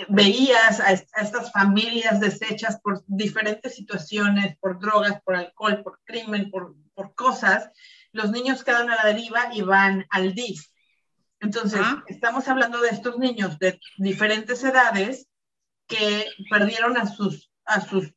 [0.08, 6.50] veías a, a, estas familias deshechas por diferentes situaciones, por drogas, por alcohol, por crimen,
[6.50, 7.70] por, por cosas,
[8.12, 10.66] los niños quedan a la deriva y van al DIF.
[11.42, 12.04] Entonces, ¿Ah?
[12.08, 15.28] estamos hablando de estos niños de diferentes edades
[15.88, 18.14] que perdieron a sus, a sus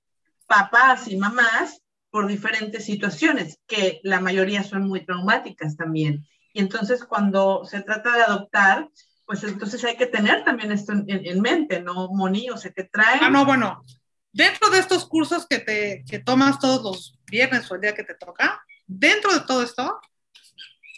[0.53, 6.27] papás y mamás por diferentes situaciones, que la mayoría son muy traumáticas también.
[6.53, 8.91] Y entonces cuando se trata de adoptar,
[9.25, 12.51] pues entonces hay que tener también esto en, mente, ¿no, Moni?
[12.51, 13.19] O sea, que trae...
[13.23, 13.83] Ah, no, bueno,
[14.31, 18.05] dentro de estos cursos que, te, que tomas todos los viernes o el día que
[18.05, 19.99] te toca, dentro de todo esto,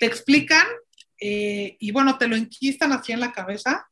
[0.01, 0.67] te explican
[1.21, 3.89] eh, y bueno, te lo inquistan así en la cabeza,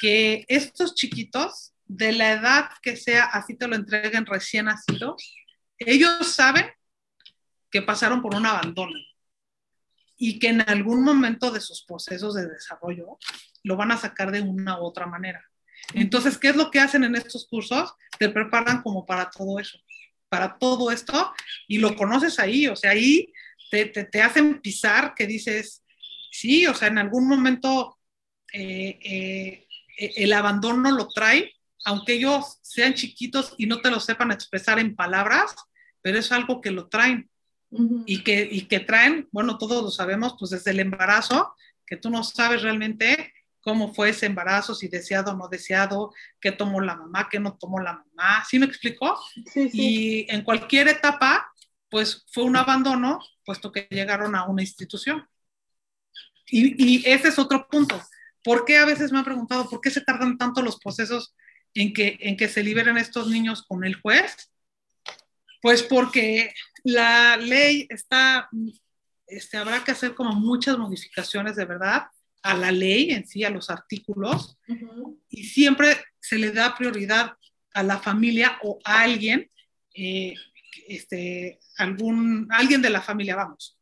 [0.00, 5.34] que estos chiquitos, de la edad que sea, así te lo entreguen recién nacidos,
[5.76, 6.70] ellos saben
[7.68, 8.96] que pasaron por un abandono
[10.16, 13.18] y que en algún momento de sus procesos de desarrollo
[13.64, 15.44] lo van a sacar de una u otra manera.
[15.92, 17.92] Entonces, ¿qué es lo que hacen en estos cursos?
[18.20, 19.80] Te preparan como para todo eso,
[20.28, 21.32] para todo esto,
[21.66, 23.32] y lo conoces ahí, o sea, ahí
[23.68, 25.84] te, te, hacen pisar que dices,
[26.30, 27.98] sí, o sea, en algún momento
[28.52, 31.52] eh, eh, el abandono lo trae,
[31.84, 35.54] aunque ellos sean chiquitos y no te lo sepan expresar en palabras,
[36.02, 37.30] pero es algo que lo traen
[38.06, 41.54] y, que, y que traen, bueno, todos lo sabemos, pues desde el embarazo,
[41.86, 46.52] que tú no sabes realmente cómo fue ese embarazo, si deseado o no deseado, qué
[46.52, 49.18] tomó la mamá, qué no tomó la mamá, ¿sí me explicó?
[49.52, 49.70] Sí, sí.
[49.72, 51.52] Y en cualquier etapa,
[51.88, 55.26] pues fue un abandono, puesto que llegaron a una institución.
[56.46, 58.00] Y, y, ese es otro punto.
[58.42, 61.34] ¿Por qué a veces me han preguntado por qué se tardan tanto los procesos
[61.74, 64.50] en que, en que se liberen estos niños con el juez?
[65.62, 66.54] Pues porque
[66.84, 68.48] la ley está,
[69.26, 72.06] este, habrá que hacer como muchas modificaciones de verdad
[72.42, 74.56] a la ley en sí, a los artículos,
[75.28, 77.34] y siempre se le da prioridad
[77.74, 79.50] a la familia o a alguien,
[79.94, 80.34] eh,
[80.88, 83.76] este, algún, alguien de la familia, vamos.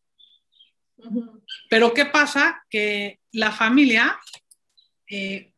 [1.70, 2.64] Pero ¿qué pasa?
[2.68, 4.18] Que la familia
[5.08, 5.52] eh,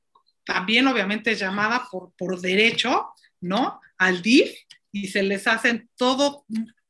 [0.52, 3.06] también obviamente llamada por, por derecho,
[3.40, 3.80] ¿no?
[3.98, 4.52] Al DIF,
[4.90, 6.44] y se les hacen todo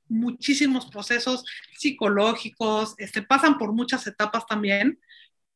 [0.09, 1.45] muchísimos procesos
[1.77, 4.99] psicológicos, este, pasan por muchas etapas también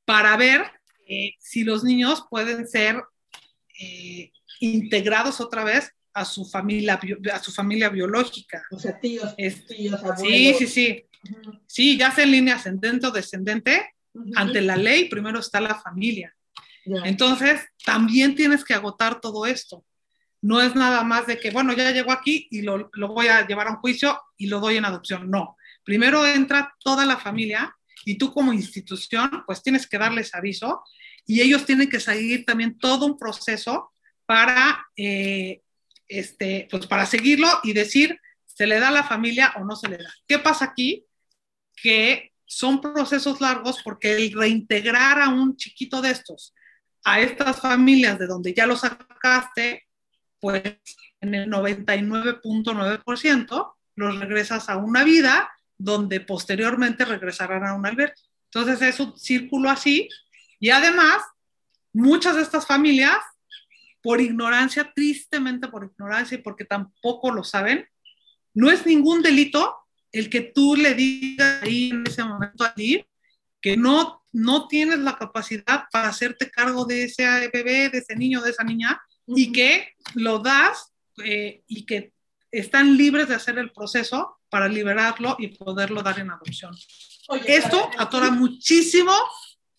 [0.04, 0.70] para ver
[1.08, 3.02] eh, si los niños pueden ser
[3.80, 7.00] eh, integrados otra vez a su familia,
[7.32, 8.64] a su familia biológica.
[8.70, 9.34] O sea, tíos,
[9.66, 10.18] tíos, abuelos.
[10.20, 11.04] Sí, sí, sí.
[11.66, 13.94] Sí, ya sea en línea ascendente o descendente,
[14.36, 16.36] ante la ley primero está la familia.
[17.04, 19.84] Entonces, también tienes que agotar todo esto
[20.44, 23.66] no es nada más de que, bueno, ya llegó aquí y lo, voy a llevar
[23.66, 25.30] a un juicio y lo doy en adopción.
[25.30, 30.82] No, primero entra toda la familia y tú como institución, pues tienes que darles aviso
[31.26, 33.90] y ellos tienen que seguir también todo un proceso
[34.26, 35.62] para, eh,
[36.08, 39.88] este, pues para seguirlo y decir, ¿se le da a la familia o no se
[39.88, 40.12] le da?
[40.28, 41.06] ¿Qué pasa aquí?
[41.74, 46.52] Que son procesos largos porque el reintegrar a un chiquito de estos
[47.04, 49.86] a estas familias de donde ya lo sacaste,
[50.40, 50.78] pues
[51.20, 58.14] en el 99.9% los regresas a una vida donde posteriormente regresarán a un albergue.
[58.46, 60.08] Entonces es un círculo así
[60.58, 61.22] y además
[61.92, 63.18] muchas de estas familias,
[64.02, 67.86] por ignorancia, tristemente por ignorancia y porque tampoco lo saben,
[68.52, 69.76] no es ningún delito
[70.12, 73.04] el que tú le digas ahí en ese momento a ti
[73.64, 78.42] que no, no tienes la capacidad para hacerte cargo de ese bebé, de ese niño,
[78.42, 80.92] de esa niña, y que lo das
[81.24, 82.12] eh, y que
[82.50, 86.76] están libres de hacer el proceso para liberarlo y poderlo dar en adopción.
[87.46, 89.14] Esto atora muchísimo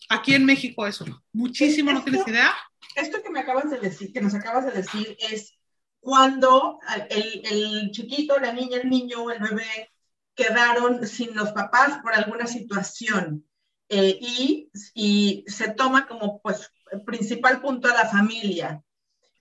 [0.08, 2.52] aquí en México eso, muchísimo, ¿no tienes idea?
[2.96, 5.54] Esto que me acabas de decir, que nos acabas de decir, es
[6.00, 9.92] cuando el, el chiquito, la niña, el niño, el bebé
[10.34, 13.46] quedaron sin los papás por alguna situación
[13.88, 16.70] eh, y, y se toma como pues
[17.04, 18.82] principal punto a la familia.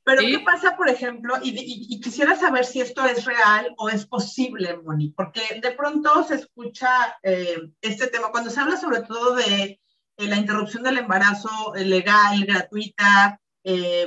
[0.03, 1.36] Pero ¿qué pasa, por ejemplo?
[1.41, 6.36] Y, quisiera saber si esto es real o es posible, Moni, porque de pronto se
[6.36, 9.81] escucha eh, este tema, cuando se habla sobre todo de
[10.17, 13.41] eh, la interrupción del embarazo legal, gratuita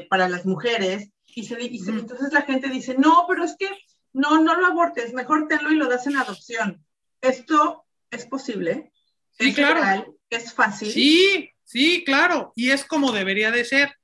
[0.08, 3.68] para las mujeres, y, se, entonces la gente dice, no, pero es que
[4.12, 6.84] no, no lo abortes, mejor tenlo y lo das en adopción.
[7.20, 8.92] ¿Esto es posible?
[9.38, 9.80] Sí, ¿Es claro.
[9.80, 10.17] Real?
[10.30, 10.90] ¿Es fácil?
[10.90, 13.98] Sí, sí, claro, y es como debería de ser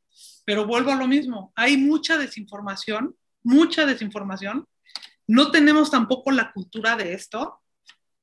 [0.44, 4.66] pero vuelvo a lo mismo, hay mucha desinformación, mucha desinformación,
[5.26, 7.60] no tenemos tampoco la cultura de esto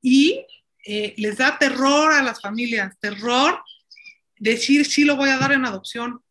[0.00, 0.46] y
[0.84, 3.60] eh, les da terror a las familias, terror
[4.38, 6.22] decir sí lo voy a dar en adopción.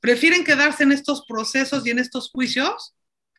[0.00, 2.94] Prefieren quedarse en estos procesos y en estos juicios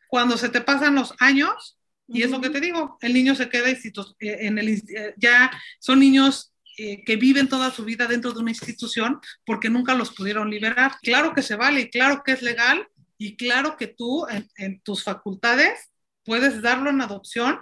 [0.08, 3.48] cuando se te pasan los años y es lo que te digo, el niño se
[3.48, 3.78] queda eh,
[4.20, 8.50] en el, eh, ya son niños eh, que viven toda su vida dentro de una
[8.50, 10.96] institución porque nunca los pudieron liberar.
[11.02, 15.04] Claro que se vale y claro que es legal y claro que tú en, tus
[15.04, 15.90] facultades
[16.24, 17.60] puedes darlo en adopción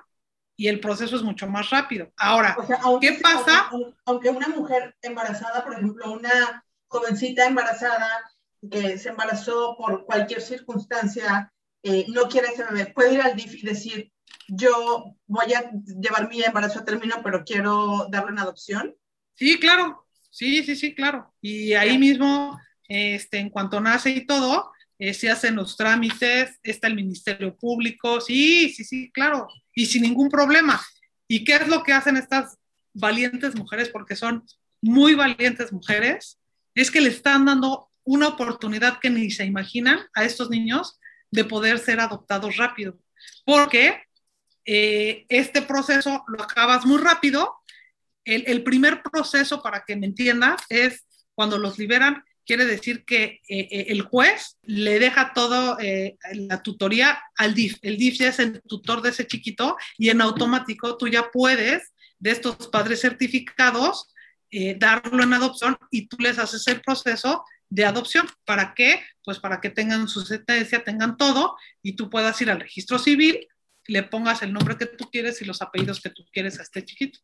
[0.56, 2.10] y el proceso es mucho más rápido.
[2.16, 2.56] Ahora,
[3.00, 3.70] ¿qué pasa?
[4.06, 8.08] Aunque, una mujer embarazada, por ejemplo, una jovencita embarazada
[8.70, 11.52] que se embarazó por cualquier circunstancia,
[11.82, 14.12] eh, no quiere ese bebé, puede ir al DIF y decir,
[14.48, 18.94] yo voy a llevar mi embarazo a término, pero quiero darle en adopción.
[19.34, 21.34] Sí, claro, sí, sí, sí, claro.
[21.40, 22.58] Y ahí mismo,
[22.88, 28.20] este, en cuanto nace y todo, eh, se hacen los trámites, está el Ministerio Público,
[28.20, 30.80] sí, sí, sí, claro, y sin ningún problema.
[31.26, 32.58] ¿Y qué es lo que hacen estas
[32.92, 33.88] valientes mujeres?
[33.88, 34.44] Porque son
[34.80, 36.38] muy valientes mujeres,
[36.74, 40.98] es que le están dando una oportunidad que ni se imaginan a estos niños
[41.30, 42.98] de poder ser adoptados rápido.
[43.44, 44.02] Porque
[44.64, 47.54] eh, este proceso lo acabas muy rápido.
[48.24, 51.04] El, primer proceso, para que me entiendas, es
[51.34, 56.62] cuando los liberan, quiere decir que eh, eh, el juez le deja todo eh, la
[56.62, 57.78] tutoría al DIF.
[57.82, 61.92] El DIF ya es el tutor de ese chiquito y en automático tú ya puedes,
[62.18, 64.08] de estos padres certificados,
[64.76, 68.28] darlo en adopción y tú les haces el proceso de adopción.
[68.44, 69.02] ¿Para qué?
[69.24, 73.48] Pues para que tengan su sentencia, tengan todo y tú puedas ir al registro civil,
[73.86, 76.84] le pongas el nombre que tú quieres y los apellidos que tú quieres a este
[76.84, 77.18] chiquito.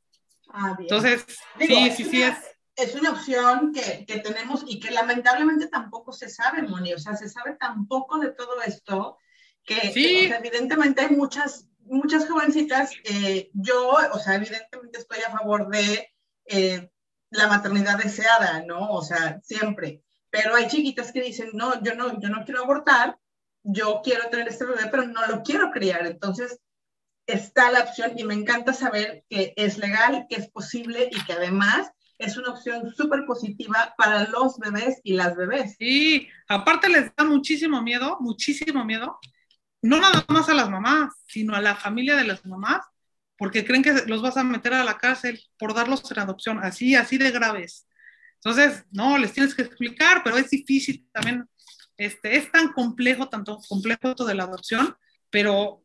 [0.49, 1.25] Ah, Entonces,
[1.59, 2.37] sí, sí, sí es
[2.79, 6.95] es una opción que, que, tenemos y que lamentablemente tampoco se sabe, Moni.
[6.95, 9.19] O sea, se sabe tampoco de todo esto
[9.65, 10.33] que, sí.
[10.33, 12.93] evidentemente hay muchas, muchas jovencitas.
[13.03, 16.09] Eh, yo, o sea, evidentemente estoy a favor de
[16.47, 16.91] eh,
[17.31, 18.93] la maternidad deseada, ¿no?
[18.93, 20.05] O sea, siempre.
[20.31, 23.19] Pero hay chiquitas que dicen, no, yo no, yo no quiero abortar,
[23.65, 26.07] yo quiero tener este bebé, pero no lo quiero criar.
[26.07, 26.61] Entonces,
[27.29, 31.35] está la opción y me encanta saber que es legal, que es posible y que
[31.35, 35.77] además es una opción súper positiva para los bebés y las bebés.
[35.79, 39.21] Sí, aparte les da muchísimo miedo, muchísimo miedo,
[39.83, 42.81] no nada más a las mamás, sino a la familia de las mamás,
[43.37, 46.97] porque creen que los vas a meter a la cárcel por darlos en adopción, así,
[46.97, 47.87] así de graves.
[48.37, 51.49] Entonces, no, les tienes que explicar, pero es difícil también,
[51.97, 54.97] este, es tan complejo, tanto complejo esto de la adopción,
[55.31, 55.85] pero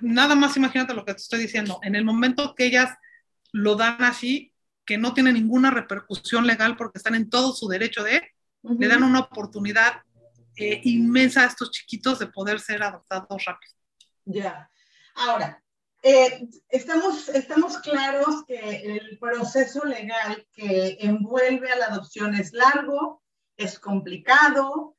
[0.00, 2.90] nada más imagínate lo que te estoy diciendo, en el momento que ellas
[3.52, 4.52] lo dan así,
[4.84, 8.22] que no tiene ninguna repercusión legal porque están en todo su derecho de,
[8.62, 10.02] le dan una oportunidad
[10.56, 13.72] eh, inmensa a estos chiquitos de poder ser adoptados rápido.
[14.24, 14.70] Ya.
[15.14, 15.62] Ahora,
[16.02, 23.22] eh, estamos, estamos claros que el proceso legal que envuelve a la adopción es largo,
[23.56, 24.96] es complicado,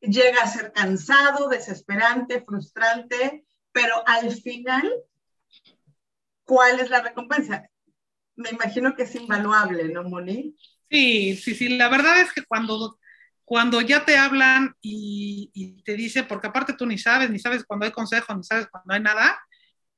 [0.00, 4.92] llega a ser cansado, desesperante, frustrante, pero al final,
[6.44, 7.68] ¿cuál es la recompensa?
[8.36, 10.54] me imagino que es invaluable, ¿no, Moni?
[10.90, 11.68] Sí, sí, sí.
[11.70, 12.98] La verdad es que cuando,
[13.44, 17.86] cuando ya te hablan y, te dicen, porque aparte tú ni sabes, ni sabes cuando
[17.86, 19.38] hay consejo, ni sabes cuando hay nada,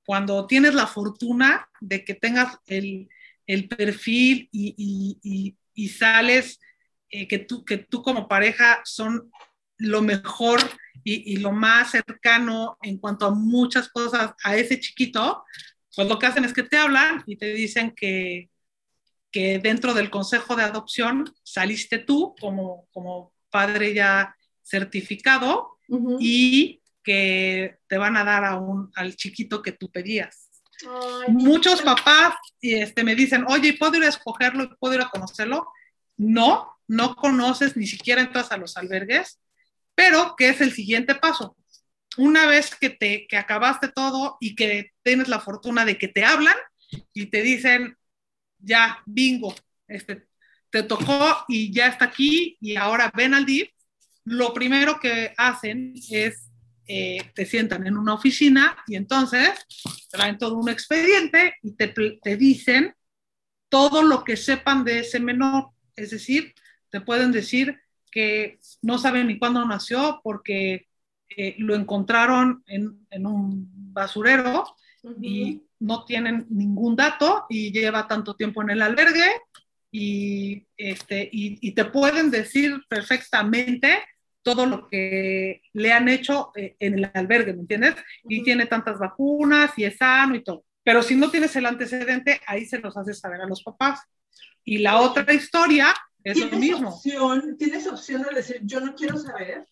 [0.04, 3.08] cuando tienes la fortuna de que tengas el,
[3.68, 6.60] perfil y, sales,
[7.10, 9.30] eh, que, tú, que tú como pareja son
[9.76, 10.60] lo mejor
[11.02, 15.44] y, lo más cercano en cuanto a muchas cosas a ese chiquito,
[15.94, 18.50] pues lo que hacen es que te hablan y te dicen que,
[19.30, 25.78] que dentro del consejo de adopción saliste tú como, como padre ya certificado
[26.18, 30.48] y que te van a dar a un, al chiquito que tú pedías.
[31.28, 35.68] Muchos papás este, me dicen, oye, ¿puedo ir a escogerlo y puedo ir a conocerlo?
[36.16, 39.38] No, no conoces, ni siquiera entras a los albergues,
[39.94, 41.56] pero ¿qué es el siguiente paso?
[42.16, 46.24] una vez que te que acabaste todo y que tienes la fortuna de que te
[46.24, 46.56] hablan
[47.12, 47.96] y te dicen,
[48.58, 49.54] ya, bingo,
[49.88, 50.26] este,
[50.70, 53.68] te tocó y ya está aquí y ahora ven al DIF,
[54.24, 56.50] lo primero que hacen es,
[56.86, 59.50] eh, te sientan en una oficina y entonces
[60.10, 62.94] traen todo un expediente y te, te dicen
[63.68, 65.70] todo lo que sepan de ese menor.
[65.96, 66.54] Es decir,
[66.90, 67.80] te pueden decir
[68.14, 70.86] que no saben ni cuándo nació porque
[71.36, 74.64] eh, lo encontraron en, en un basurero
[75.20, 79.28] y no tienen ningún dato y lleva tanto tiempo en el albergue
[79.90, 83.98] y, este, y, y, te pueden decir perfectamente
[84.42, 87.96] todo lo que le han hecho eh, en el albergue, ¿me entiendes?
[88.28, 90.64] Y tiene tantas vacunas y es sano y todo.
[90.82, 94.00] Pero si no tienes el antecedente, ahí se los hace saber a los papás.
[94.64, 95.94] Y la otra historia
[96.24, 96.88] es lo mismo.
[96.88, 99.68] Opción, ¿Tienes opción de decir, yo no quiero saber?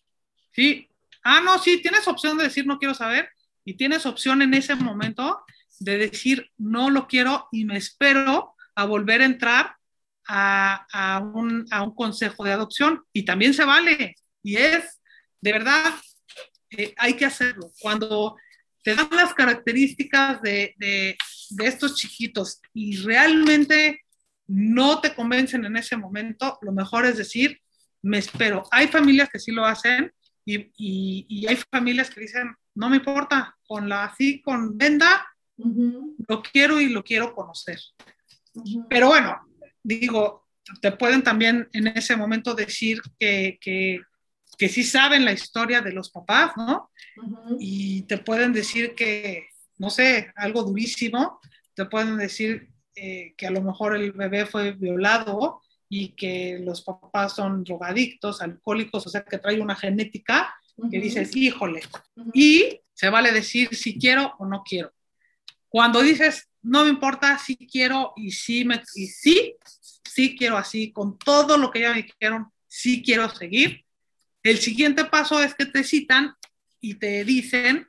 [0.51, 0.87] Sí,
[1.23, 3.29] Ah, no, sí, tienes opción de decir no quiero saber
[3.63, 5.43] y tienes opción en ese momento
[5.79, 9.75] de decir no lo quiero y me espero a volver a entrar
[10.27, 15.01] a, un, consejo de adopción y también se vale y es
[15.41, 15.93] de verdad
[16.71, 18.35] eh, hay que hacerlo cuando
[18.83, 21.17] te dan las características de, de,
[21.51, 24.02] de estos chiquitos y realmente
[24.53, 27.59] no te convencen en ese momento, lo mejor es decir,
[28.03, 28.63] me espero.
[28.69, 30.13] Hay familias que sí lo hacen
[30.45, 35.25] y, y, y hay familias que dicen, no me importa, con la así, con venda,
[35.57, 36.15] uh -huh.
[36.27, 37.79] lo quiero y lo quiero conocer.
[38.53, 38.87] Uh -huh.
[38.89, 39.39] Pero bueno,
[39.81, 40.47] digo,
[40.81, 44.01] te pueden también en ese momento decir que, que,
[44.57, 46.91] que sí saben la historia de los papás, ¿no?
[47.17, 47.57] Uh -huh.
[47.59, 49.47] Y te pueden decir que,
[49.79, 51.39] no sé, algo durísimo,
[51.73, 56.81] te pueden decir eh, que a lo mejor el bebé fue violado y que los
[56.81, 61.01] papás son drogadictos, alcohólicos, o sea, que trae una genética que uh -huh.
[61.01, 61.81] dices, híjole,
[62.15, 62.31] uh -huh.
[62.33, 64.91] y se vale decir si quiero o no quiero.
[65.69, 69.55] Cuando dices, no me importa, si quiero y sí, me, y sí,
[70.03, 73.83] sí quiero así, con todo lo que ya me dijeron, sí quiero seguir.
[74.43, 76.35] El siguiente paso es que te citan
[76.79, 77.87] y te dicen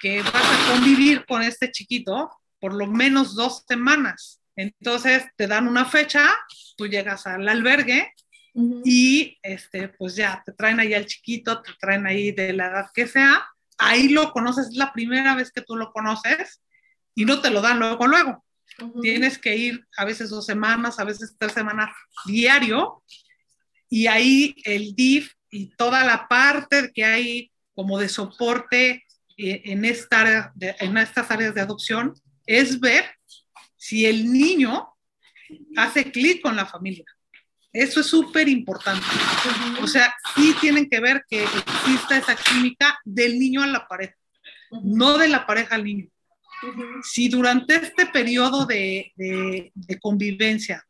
[0.00, 4.39] que vas a convivir con este chiquito por lo menos dos semanas.
[4.56, 6.30] Entonces te dan una fecha,
[6.76, 8.12] tú llegas al albergue
[8.54, 8.82] uh -huh.
[8.84, 12.90] y este, pues ya te traen ahí al chiquito, te traen ahí de la edad
[12.92, 13.46] que sea,
[13.78, 16.62] ahí lo conoces, es la primera vez que tú lo conoces
[17.14, 18.44] y no te lo dan luego, luego.
[18.80, 19.00] Uh -huh.
[19.02, 21.90] Tienes que ir a veces dos semanas, a veces tres semanas
[22.26, 23.02] diario
[23.88, 29.04] y ahí el DIF y toda la parte que hay como de soporte
[29.36, 32.14] eh, en, esta en estas áreas de adopción
[32.46, 33.04] es ver
[33.80, 34.90] si el niño
[35.74, 37.06] hace clic con la familia.
[37.72, 39.06] Eso es súper importante.
[39.80, 44.16] O sea, sí tienen que ver que exista esa química del niño a la pareja,
[44.82, 46.08] no de la pareja al niño.
[47.02, 49.72] Si durante este periodo de,
[50.02, 50.86] convivencia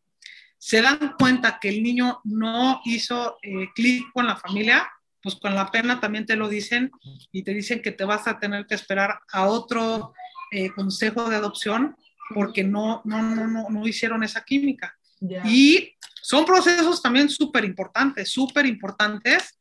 [0.59, 4.91] se dan cuenta que el niño no hizo eh, clic con la familia,
[5.23, 6.91] pues con la pena también te lo dicen
[7.31, 10.13] y te dicen que te vas a tener que esperar a otro
[10.51, 11.97] eh, consejo de adopción
[12.35, 14.97] porque no, no, no, no, no hicieron esa química.
[15.21, 15.43] Yeah.
[15.47, 19.59] Y son procesos también súper importantes, súper importantes,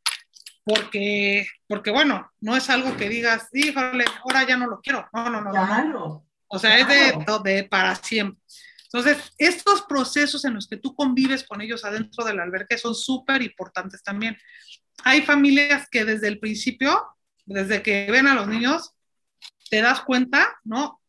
[0.64, 5.08] porque, porque, bueno, no es algo que digas, híjole, ahora ya no lo quiero.
[5.14, 5.52] No, no, no.
[5.52, 5.90] Claro.
[5.90, 6.26] no.
[6.48, 7.22] O sea, claro.
[7.22, 8.42] es de, de, para siempre.
[8.92, 13.42] Entonces, estos procesos en los que tú convives con ellos adentro del albergue son súper
[13.44, 14.36] importantes también.
[15.04, 17.06] Hay familias que desde el principio,
[17.46, 18.94] desde que ven a los niños,
[19.70, 21.00] te das cuenta, ¿no?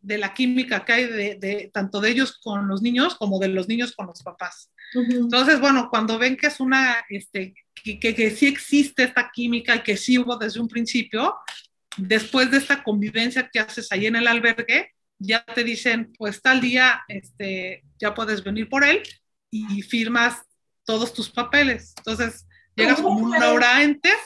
[0.00, 3.48] De la química que hay de, de, tanto de ellos con los niños como de
[3.48, 4.70] los niños con los papás.
[4.94, 5.16] Uh -huh.
[5.22, 9.76] Entonces, bueno, cuando ven que es una, este, que, que, que, sí existe esta química
[9.76, 11.34] y que sí hubo desde un principio,
[11.96, 16.60] después de esta convivencia que haces ahí en el albergue, ya te dicen, pues tal
[16.60, 19.02] día este, ya puedes venir por él
[19.50, 20.42] y firmas
[20.84, 21.92] todos tus papeles.
[21.98, 24.16] Entonces, llegas como una hora antes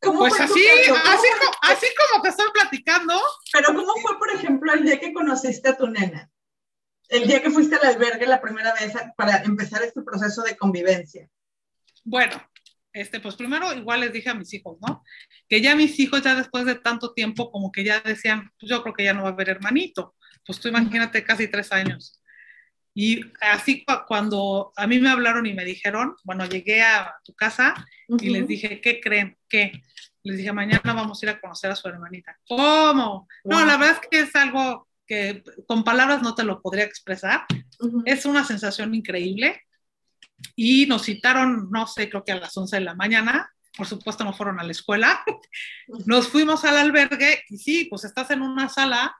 [0.00, 3.20] pues así, así, como, así como te estoy platicando.
[3.52, 6.30] Pero ¿cómo fue, por ejemplo, el día que conociste a tu nena?
[7.08, 11.28] El día que fuiste al albergue la primera vez para empezar este proceso de convivencia.
[12.04, 12.40] Bueno,
[12.92, 15.04] este, pues primero igual les dije a mis hijos, ¿no?
[15.48, 18.82] Que ya mis hijos ya después de tanto tiempo como que ya decían, pues yo
[18.82, 20.14] creo que ya no va a haber hermanito.
[20.46, 22.19] Pues tú imagínate casi tres años.
[22.94, 27.74] Y así cuando a mí me hablaron y me dijeron, bueno, llegué a tu casa
[28.08, 28.22] uh -huh.
[28.22, 29.36] y les dije, ¿qué creen?
[29.48, 29.82] ¿Qué?
[30.22, 32.36] Les dije, mañana vamos a ir a conocer a su hermanita.
[32.46, 33.28] ¿Cómo?
[33.44, 33.52] Wow.
[33.52, 37.46] No, la verdad es que es algo que con palabras no te lo podría expresar.
[37.78, 38.02] Uh -huh.
[38.06, 39.62] Es una sensación increíble.
[40.56, 43.50] Y nos citaron, no sé, creo que a las 11 de la mañana.
[43.76, 45.22] Por supuesto, no fueron a la escuela.
[46.06, 49.14] Nos fuimos al albergue y sí, pues estás en una sala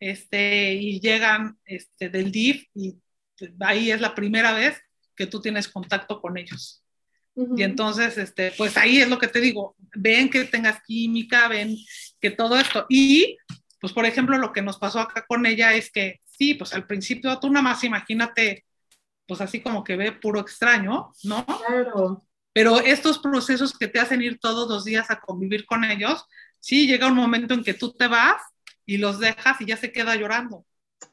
[0.00, 2.96] este, y llegan este, del DIF y
[3.60, 4.80] ahí es la primera vez
[5.14, 6.82] que tú tienes contacto con ellos.
[7.34, 7.60] Uh -huh.
[7.60, 11.76] Y entonces, este, pues ahí es lo que te digo, ven que tengas química, ven
[12.20, 12.86] que todo esto.
[12.88, 13.36] Y,
[13.78, 16.86] pues por ejemplo, lo que nos pasó acá con ella es que, sí, pues al
[16.86, 18.64] principio tú nada más imagínate,
[19.26, 21.44] pues así como que ve puro extraño, ¿no?
[21.44, 22.22] Claro.
[22.52, 26.24] Pero estos procesos que te hacen ir todos los días a convivir con ellos,
[26.58, 28.42] sí, llega un momento en que tú te vas
[28.86, 30.64] y los dejas y ya se queda llorando,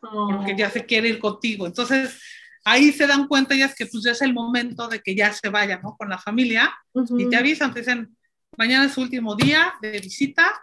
[0.01, 0.29] oh.
[0.35, 1.67] porque ya se quiere ir contigo.
[1.67, 2.19] Entonces,
[2.63, 5.49] ahí se dan cuenta ellas que pues ya es el momento de que ya se
[5.49, 5.95] vaya, ¿no?
[5.97, 7.21] Con la familia uh -huh.
[7.21, 8.17] y te avisan, te dicen,
[8.57, 10.53] mañana es su último día de visita,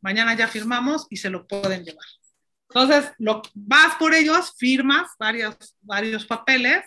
[0.00, 2.06] mañana ya firmamos y se lo pueden llevar.
[2.68, 6.84] Entonces, lo, vas por ellos, firmas varios, varios papeles,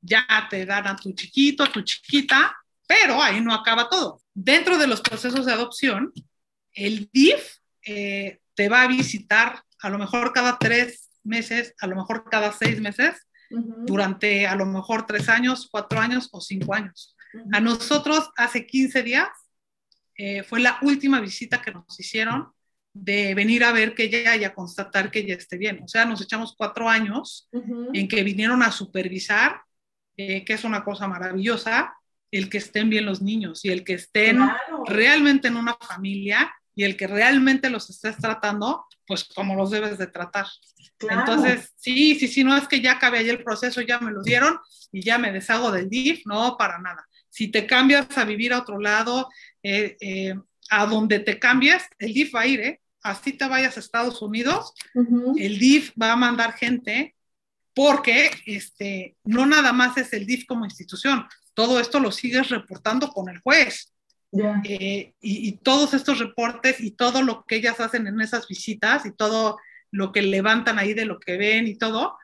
[0.00, 2.54] ya te dan a tu chiquito, a tu chiquita,
[2.86, 4.20] pero ahí no acaba todo.
[4.34, 6.12] Dentro de los procesos de adopción,
[6.72, 7.56] el DIF
[7.86, 12.52] eh, te va a visitar a lo mejor cada tres meses, a lo mejor cada
[12.52, 13.84] seis meses, uh -huh.
[13.86, 17.16] durante a lo mejor tres años, cuatro años o cinco años.
[17.32, 17.56] Uh -huh.
[17.56, 19.28] A nosotros hace 15 días
[20.16, 22.52] eh, fue la última visita que nos hicieron
[22.94, 25.82] de venir a ver que ella y a constatar que ella esté bien.
[25.82, 27.48] O sea, nos echamos cuatro años
[27.92, 29.62] en que vinieron a supervisar,
[30.16, 31.92] eh, que es una cosa maravillosa,
[32.30, 34.38] el que estén bien los niños y el que estén
[34.86, 39.98] realmente en una familia y el que realmente los estés tratando, pues como los debes
[39.98, 40.46] de tratar.
[41.00, 44.22] Entonces, sí, sí, sí, no es que ya acabe ahí el proceso, ya me lo
[44.22, 44.58] dieron
[44.92, 47.06] y ya me deshago del DIF, no, para nada.
[47.28, 49.28] Si te cambias a vivir a otro lado,
[49.62, 50.34] eh, eh,
[50.70, 52.80] a donde te cambies, el DIF va a ir, ¿eh?
[53.02, 54.72] Así te vayas a Estados Unidos,
[55.36, 57.14] el DIF va a mandar gente
[57.74, 63.08] porque este, no nada más es el DIF como institución, todo esto lo sigues reportando
[63.08, 63.93] con el juez.
[64.64, 69.12] Eh, y, todos estos reportes y todo lo que ellas hacen en esas visitas y
[69.12, 69.58] todo
[69.90, 72.16] lo que levantan ahí de lo que ven y todo,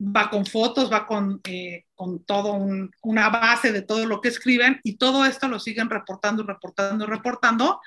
[0.00, 2.58] va con fotos, va con, eh, con todo
[3.02, 7.80] una base de todo lo que escriben y todo esto lo siguen reportando, reportando, reportando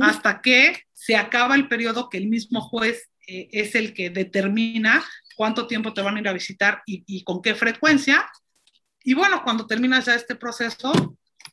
[0.00, 5.04] hasta que se acaba el periodo que el mismo juez eh, es el que determina
[5.36, 8.26] cuánto tiempo te van a ir a visitar y, y con qué frecuencia.
[9.04, 10.92] Y bueno, cuando terminas ya este proceso,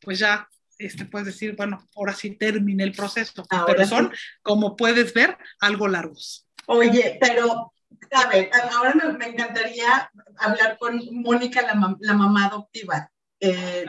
[0.02, 0.48] pues ya
[0.78, 4.12] este, puedes decir, bueno, ahora sí terminé el proceso, pero son,
[4.42, 6.48] como puedes ver, algo largos.
[6.68, 7.74] Oye, pero,
[8.12, 13.10] a ver, ahora me, encantaría hablar con Mónica, la, la mamá adoptiva.
[13.40, 13.86] Eh,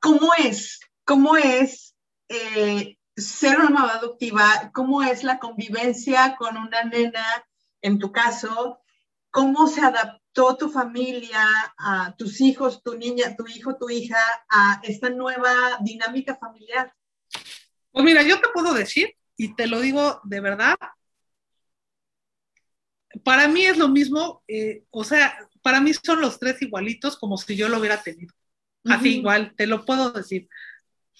[0.00, 0.80] ¿Cómo es?
[1.04, 1.94] ¿Cómo es
[2.28, 4.70] eh, ser una mamá adoptiva?
[4.72, 7.24] ¿Cómo es la convivencia con una nena,
[7.82, 8.80] en tu caso?
[9.30, 10.18] ¿Cómo se adapta?
[10.58, 11.44] tu familia,
[11.76, 14.18] a tus hijos, tu niña, tu hijo, tu hija,
[14.48, 16.94] a esta nueva dinámica familiar?
[17.90, 20.76] Pues mira, yo te puedo decir, y te lo digo de verdad,
[23.24, 27.36] para mí es lo mismo, eh, o sea, para mí son los tres igualitos como
[27.36, 28.32] si yo lo hubiera tenido.
[28.84, 30.48] Así igual, te lo puedo decir.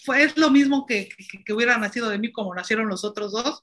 [0.04, 1.09] Fue, es lo mismo que,
[1.44, 3.62] que, hubiera nacido de mí como nacieron los otros dos,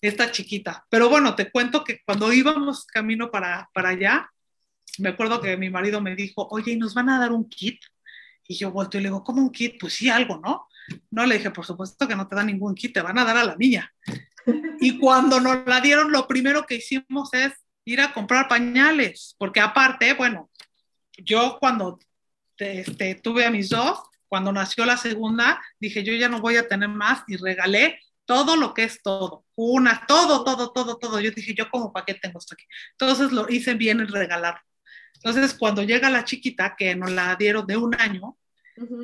[0.00, 0.86] esta chiquita.
[0.88, 4.30] Pero bueno, te cuento que cuando íbamos camino para, para allá,
[4.98, 7.80] me acuerdo que mi marido me dijo, oye, ¿y nos van a dar un kit?
[8.46, 9.76] Y yo vuelto y le digo, ¿cómo un kit?
[9.80, 10.66] Pues sí, algo, ¿no?
[11.10, 13.36] No le dije, por supuesto que no te dan ningún kit, te van a dar
[13.36, 13.92] a la niña.
[14.80, 17.52] Y cuando nos la dieron, lo primero que hicimos es
[17.84, 20.50] ir a comprar pañales, porque aparte, bueno,
[21.16, 21.98] yo cuando
[22.58, 26.68] este, tuve a mis dos, cuando nació la segunda, dije, yo ya no voy a
[26.68, 31.20] tener más y regalé todo lo que es todo, una, todo, todo, todo, todo.
[31.20, 32.64] Yo dije, yo como para qué tengo esto aquí.
[32.92, 34.60] Entonces lo hice bien en regalar.
[35.14, 38.36] Entonces, cuando llega la chiquita, que nos la dieron de un año,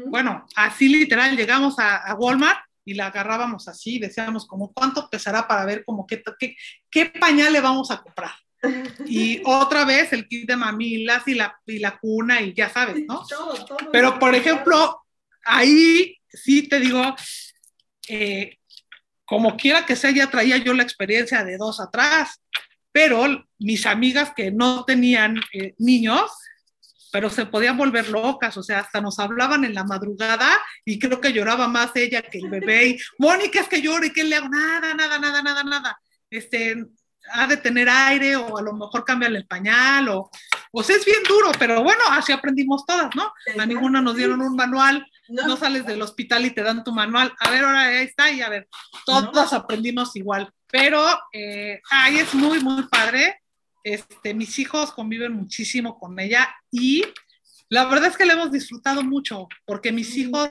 [0.07, 5.65] bueno, así literal, llegamos a, Walmart y la agarrábamos así, decíamos como cuánto pesará para
[5.65, 6.57] ver como qué, qué,
[6.91, 8.33] qué pañal le vamos a comprar.
[9.07, 13.05] Y otra vez el kit de mamilas y la, y la cuna y ya sabes,
[13.07, 13.25] ¿no?
[13.93, 15.01] Pero, por ejemplo,
[15.45, 17.15] ahí sí te digo,
[18.09, 18.59] eh,
[19.29, 22.41] como quiera que sea, ya traía yo la experiencia de dos atrás
[22.93, 26.31] pero mis amigas que no tenían eh, niños,
[27.13, 30.49] pero se podían volver locas, o sea, hasta nos hablaban en la madrugada
[30.85, 32.87] y creo que lloraba más ella que el bebé.
[32.89, 34.49] Y, Mónica, es que llore, ¿qué le hago?
[34.49, 36.01] Nada, nada, nada, nada, nada.
[36.29, 36.77] Este,
[37.33, 40.31] ha de tener aire o a lo mejor cámbiale el pañal o,
[40.73, 43.33] o sea, es bien duro, pero bueno, así aprendimos todas, ¿no?
[43.59, 45.57] A ninguna nos dieron un manual, no.
[45.57, 47.33] sales del hospital y te dan tu manual.
[47.39, 48.69] A ver, ahora ahí está y a ver,
[49.05, 50.53] todas aprendimos igual.
[50.71, 53.43] Pero eh, ahí es muy, muy padre.
[53.83, 57.05] Este, mis hijos conviven muchísimo con ella y
[57.69, 60.51] la verdad es que le hemos disfrutado mucho porque mis hijos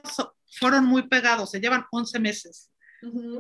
[0.60, 2.72] fueron muy pegados, se llevan 11 meses.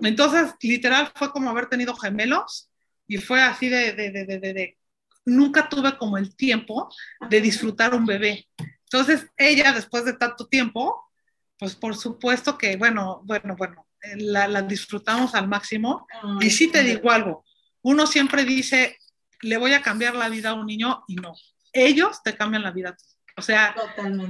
[0.03, 2.69] Entonces, literal, fue como haber tenido gemelos
[3.07, 4.77] y fue así de, de, de, de,
[5.25, 6.93] nunca tuve como el tiempo
[7.29, 8.47] de disfrutar un bebé.
[8.83, 11.06] Entonces, ella, después de tanto tiempo,
[11.57, 13.87] pues por supuesto que, bueno, bueno, bueno,
[14.17, 16.07] la, disfrutamos al máximo.
[16.39, 17.45] y sí te digo algo,
[17.81, 18.97] uno siempre dice,
[19.41, 21.33] le voy a cambiar la vida a un niño y no,
[21.73, 22.95] ellos te cambian la vida.
[23.35, 23.75] O sea,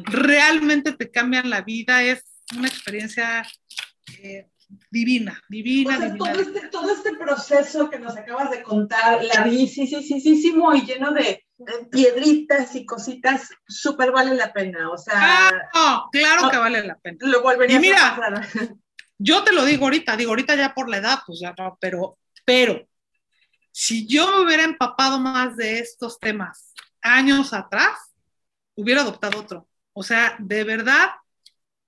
[0.04, 2.24] realmente te cambian la vida, es
[2.58, 3.48] una experiencia
[4.22, 4.50] eh,
[4.92, 6.18] divina, divina, divina.
[6.18, 10.20] Todo, este, todo este proceso que nos acabas de contar, la vi, sí, sí, sí,
[10.20, 11.47] sí, sí, muy lleno de,
[11.92, 15.52] piedritas y cositas, súper vale la pena, o sea...
[16.12, 17.18] claro que vale la pena.
[17.22, 18.48] Lo volvería y mira, a
[19.18, 22.20] yo te lo digo ahorita, digo ahorita ya por la edad, pues ya no, pero,
[22.46, 22.88] pero
[23.72, 27.96] si yo me hubiera empapado más de estos temas años atrás,
[28.76, 29.68] hubiera adoptado otro.
[29.94, 31.12] O sea, de verdad,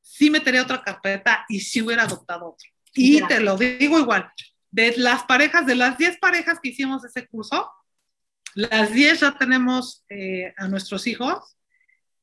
[0.01, 2.70] sí metería otra carpeta y sí hubiera adoptado otro.
[2.93, 4.32] Y te lo digo igual,
[4.72, 7.70] de las parejas, de las 10 parejas que hicimos ese curso,
[8.56, 11.56] las 10 ya tenemos eh, a nuestros hijos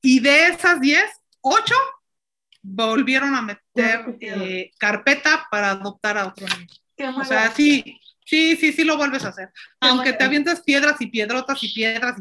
[0.01, 1.05] y de esas 10,
[1.41, 1.75] 8
[2.63, 7.21] volvieron a meter eh, carpeta para adoptar a otro niño.
[7.21, 9.51] O sea, sí, Sí, sí, sí lo vuelves a hacer.
[9.79, 12.17] Aunque te avientes piedras y piedrotas y piedras,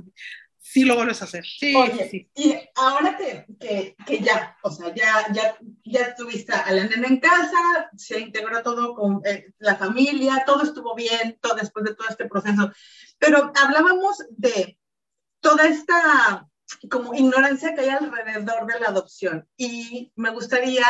[0.71, 1.45] sí lo vuelves a hacer.
[1.45, 2.29] Sí, Oye, sí.
[2.35, 7.07] y ahora que, que, que, ya, o sea, ya, ya, ya tuviste a la nena
[7.07, 11.95] en casa, se integró todo con eh, la familia, todo estuvo bien todo, después de
[11.95, 12.71] todo este proceso,
[13.19, 14.79] pero hablábamos de
[15.39, 16.49] toda esta
[16.89, 20.85] como ignorancia que hay alrededor de la adopción y me gustaría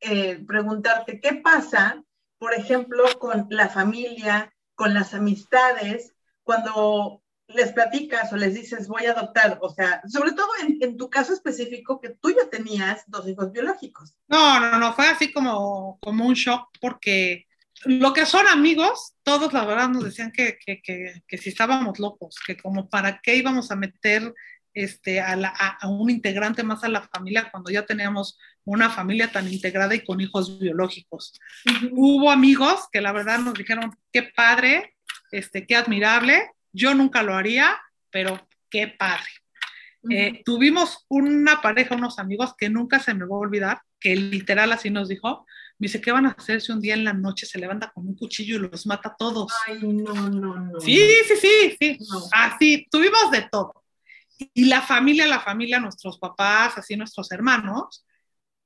[0.00, 2.04] eh, preguntarte qué pasa
[2.42, 6.12] por ejemplo, con la familia, con las amistades,
[6.42, 7.21] cuando
[7.54, 11.32] les platicas o les dices voy a adoptar, o sea, sobre todo en, tu caso
[11.32, 14.14] específico que tú ya tenías dos hijos biológicos.
[14.28, 17.46] No, no, no, fue así como, como un shock porque
[17.84, 21.98] lo que son amigos, todos la verdad nos decían que, que, que, que si estábamos
[21.98, 24.32] locos, que como para qué íbamos a meter
[24.74, 29.30] este, a, la, a, un integrante más a la familia cuando ya teníamos una familia
[29.30, 31.38] tan integrada y con hijos biológicos.
[31.90, 34.96] Hubo amigos que la verdad nos dijeron, qué padre,
[35.30, 39.28] este, qué admirable, yo nunca lo haría, pero qué padre.
[40.10, 44.72] Eh, tuvimos una pareja, unos amigos que nunca se me va a olvidar, que literal
[44.72, 45.46] así nos dijo,
[45.78, 48.06] me dice, ¿qué van a hacer si un día en la noche se levanta con
[48.08, 49.52] un cuchillo y los mata a todos?
[49.66, 50.80] Ay, no, no, no.
[50.80, 50.98] Sí,
[51.28, 51.98] sí, sí, sí.
[52.32, 53.84] Así, tuvimos de todo.
[54.54, 58.04] Y la familia, la familia, nuestros papás, así nuestros hermanos,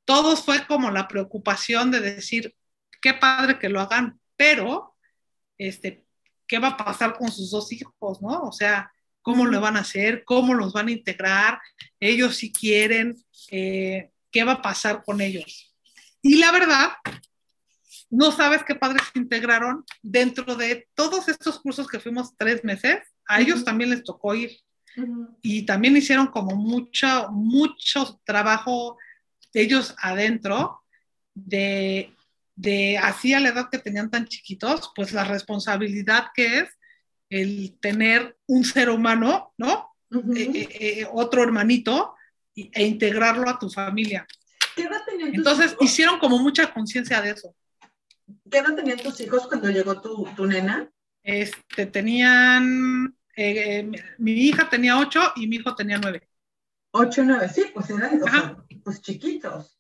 [0.06, 2.54] todos fue como la preocupación de decir,
[3.02, 4.96] qué padre que lo hagan, pero,
[5.58, 6.05] este,
[6.46, 8.42] ¿qué va a pasar con sus dos hijos, no?
[8.42, 8.90] O sea,
[9.22, 10.24] ¿cómo lo van a hacer?
[10.24, 11.58] ¿Cómo los van a integrar?
[12.00, 13.16] Ellos si quieren,
[13.50, 15.74] eh, ¿qué va a pasar con ellos?
[16.22, 16.90] Y la verdad,
[18.10, 23.00] no sabes qué padres se integraron dentro de todos estos cursos que fuimos tres meses,
[23.26, 24.58] a ellos también les tocó ir.
[25.42, 28.96] Y también hicieron como mucho, mucho trabajo
[29.52, 30.80] ellos adentro
[31.34, 32.15] de,
[32.56, 36.68] de así a la edad que tenían tan chiquitos, pues la responsabilidad que es
[37.28, 39.94] el tener un ser humano, ¿no?
[40.10, 42.14] Eh, eh, eh, otro hermanito
[42.54, 44.26] e integrarlo a tu familia.
[44.74, 45.84] ¿Qué edad tenían tus Entonces hijos?
[45.84, 47.54] hicieron como mucha conciencia de eso.
[48.50, 50.90] ¿Qué edad tenían tus hijos cuando llegó tu, tu nena?
[51.22, 56.28] Este, tenían eh, mi, mi hija tenía ocho y mi hijo tenía nueve.
[56.92, 58.40] Ocho, nueve, sí, pues eran o Ajá.
[58.40, 59.78] sea, pues chiquitos.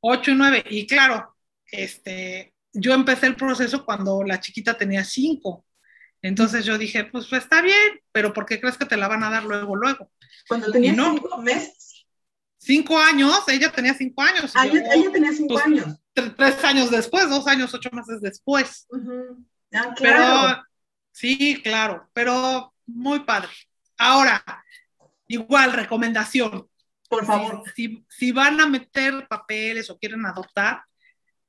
[0.00, 0.62] Ocho y nueve.
[0.68, 1.34] Y claro,
[1.70, 5.64] este, yo empecé el proceso cuando la chiquita tenía cinco.
[6.20, 9.22] Entonces yo dije, pues, pues, está bien, pero ¿por qué crees que te la van
[9.22, 10.10] a dar luego, luego?
[10.48, 11.14] Cuando tenía no.
[11.14, 12.06] cinco meses.
[12.60, 14.50] Cinco años, ella tenía cinco años.
[14.54, 15.86] Ah, Yo, ella, tenía cinco pues, años.
[16.14, 18.88] tre- tres años después, dos años, ocho meses después.
[19.72, 20.64] Ah, Pero claro.
[21.12, 23.50] sí, claro, pero muy padre.
[23.96, 24.44] Ahora,
[25.28, 26.68] igual, recomendación.
[27.08, 27.62] Por favor.
[27.76, 30.82] Si, si- si van a meter papeles o quieren adoptar,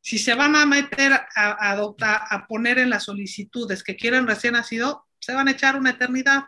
[0.10, 4.26] si se van a meter a, a adoptar, a poner en las solicitudes que quieren
[4.26, 6.46] recién nacido, se van a echar una eternidad,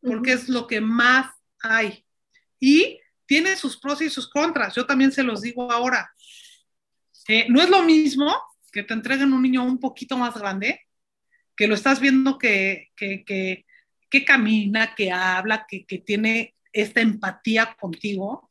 [0.00, 1.30] porque es lo que más
[1.60, 2.06] hay.
[2.58, 4.74] Y tiene sus pros y sus contras.
[4.74, 6.14] Yo también se los digo ahora.
[7.28, 8.34] Eh, no es lo mismo
[8.72, 10.80] que te entreguen un niño un poquito más grande,
[11.54, 13.66] que lo estás viendo que, que, que,
[14.08, 18.48] que camina, que habla, que, que tiene esta empatía contigo,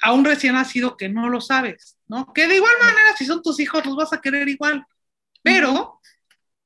[0.00, 2.32] a un recién nacido que no lo sabes, ¿no?
[2.32, 4.84] Que de igual manera, si son tus hijos, los vas a querer igual,
[5.42, 6.00] pero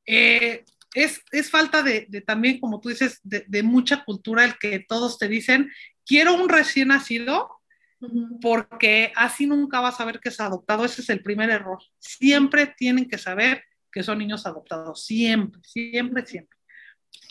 [0.07, 0.65] eh,
[0.95, 4.81] es, es, falta de, de, también, como tú dices, de, de, mucha cultura el que
[4.81, 5.71] todos te dicen,
[6.05, 7.59] quiero un recién nacido,
[8.41, 10.85] porque así nunca vas a ver que es adoptado.
[10.85, 11.79] Ese es el primer error.
[11.99, 15.05] Siempre tienen que saber que son niños adoptados.
[15.05, 16.57] Siempre, siempre, siempre.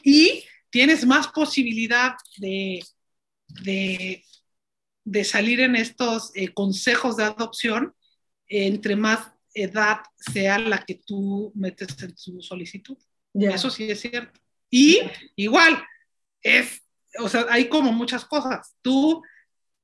[0.04, 2.84] Y tienes más posibilidad de,
[3.48, 4.24] de,
[5.06, 7.96] de salir en estos eh, consejos de adopción
[8.48, 12.98] entre más edad sea la que tú metes en tu solicitud.
[13.34, 13.56] Yeah.
[13.56, 14.40] Eso sí es cierto.
[14.70, 15.02] Y
[15.36, 15.84] igual,
[16.42, 16.82] es,
[17.20, 18.76] o sea, hay como muchas cosas.
[18.82, 19.24] Tú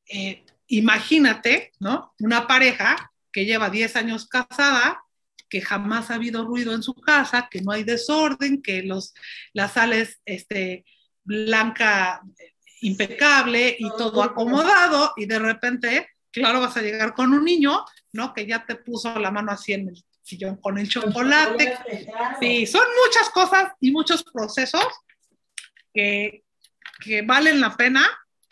[0.07, 2.13] eh, imagínate, ¿no?
[2.19, 5.03] Una pareja que lleva 10 años casada,
[5.49, 9.13] que jamás ha habido ruido en su casa, que no hay desorden, que los,
[9.53, 10.85] la sala es este,
[11.23, 12.21] blanca,
[12.81, 18.33] impecable y todo acomodado, y de repente, claro, vas a llegar con un niño, ¿no?
[18.33, 21.77] Que ya te puso la mano así en el sillón con el chocolate.
[22.41, 24.85] Sí, son muchas cosas y muchos procesos
[25.93, 26.43] que,
[26.99, 28.05] que valen la pena,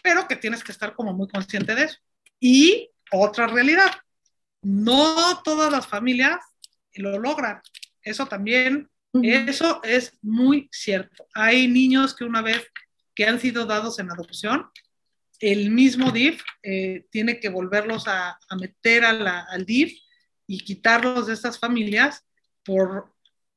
[0.03, 1.97] pero que tienes que estar como muy consciente de eso.
[2.39, 3.91] Y otra realidad,
[4.61, 6.37] no todas las familias
[6.93, 7.61] lo logran.
[8.03, 9.49] Eso también, uh -huh.
[9.49, 11.27] eso es muy cierto.
[11.33, 12.67] Hay niños que una vez
[13.15, 14.69] que han sido dados en adopción,
[15.41, 19.99] el mismo DIF eh, tiene que volverlos a, a meter a la, al DIF
[20.45, 22.23] y quitarlos de estas familias
[22.63, 23.11] por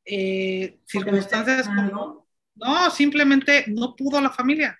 [0.06, 4.78] eh, circunstancias como, no, simplemente no pudo la familia.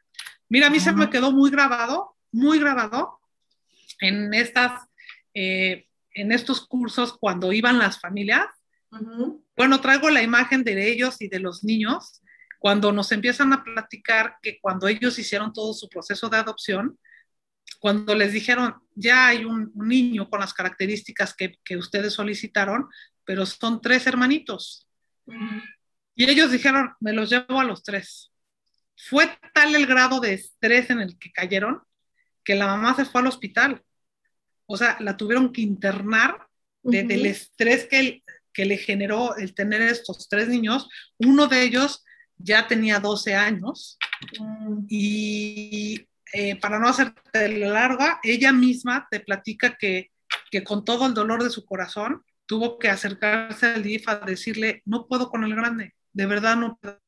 [0.49, 3.21] Mira, a mí se me quedó muy grabado, muy grabado
[4.01, 4.89] en estas,
[5.35, 8.47] eh, en estos cursos cuando iban las familias.
[9.57, 12.23] Bueno, traigo la imagen de ellos y de los niños
[12.65, 16.99] cuando nos empiezan a platicar que cuando ellos hicieron todo su proceso de adopción,
[17.79, 22.89] cuando les dijeron, ya hay un, niño con las características que, que, ustedes solicitaron,
[23.23, 24.89] pero son tres hermanitos.
[26.15, 28.33] Y ellos dijeron, me los llevo a los tres.
[28.97, 31.83] Fue tal el grado de estrés en el que cayeron
[32.43, 33.83] que la mamá se fue al hospital.
[34.65, 36.49] O sea, la tuvieron que internar
[36.83, 38.23] del estrés que,
[38.55, 40.89] que le generó el tener estos tres niños.
[41.19, 42.04] Uno de ellos
[42.39, 43.99] ya tenía 12 años
[44.89, 50.11] y eh, para no hacerte larga, ella misma te platica que,
[50.51, 54.83] que con todo el dolor de su corazón tuvo que acercarse al DIF a decirle,
[54.85, 57.01] no puedo con el grande, de verdad no puedo.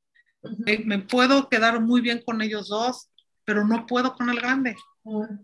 [0.85, 3.09] me, puedo quedar muy bien con ellos dos,
[3.45, 4.77] pero no puedo con el grande.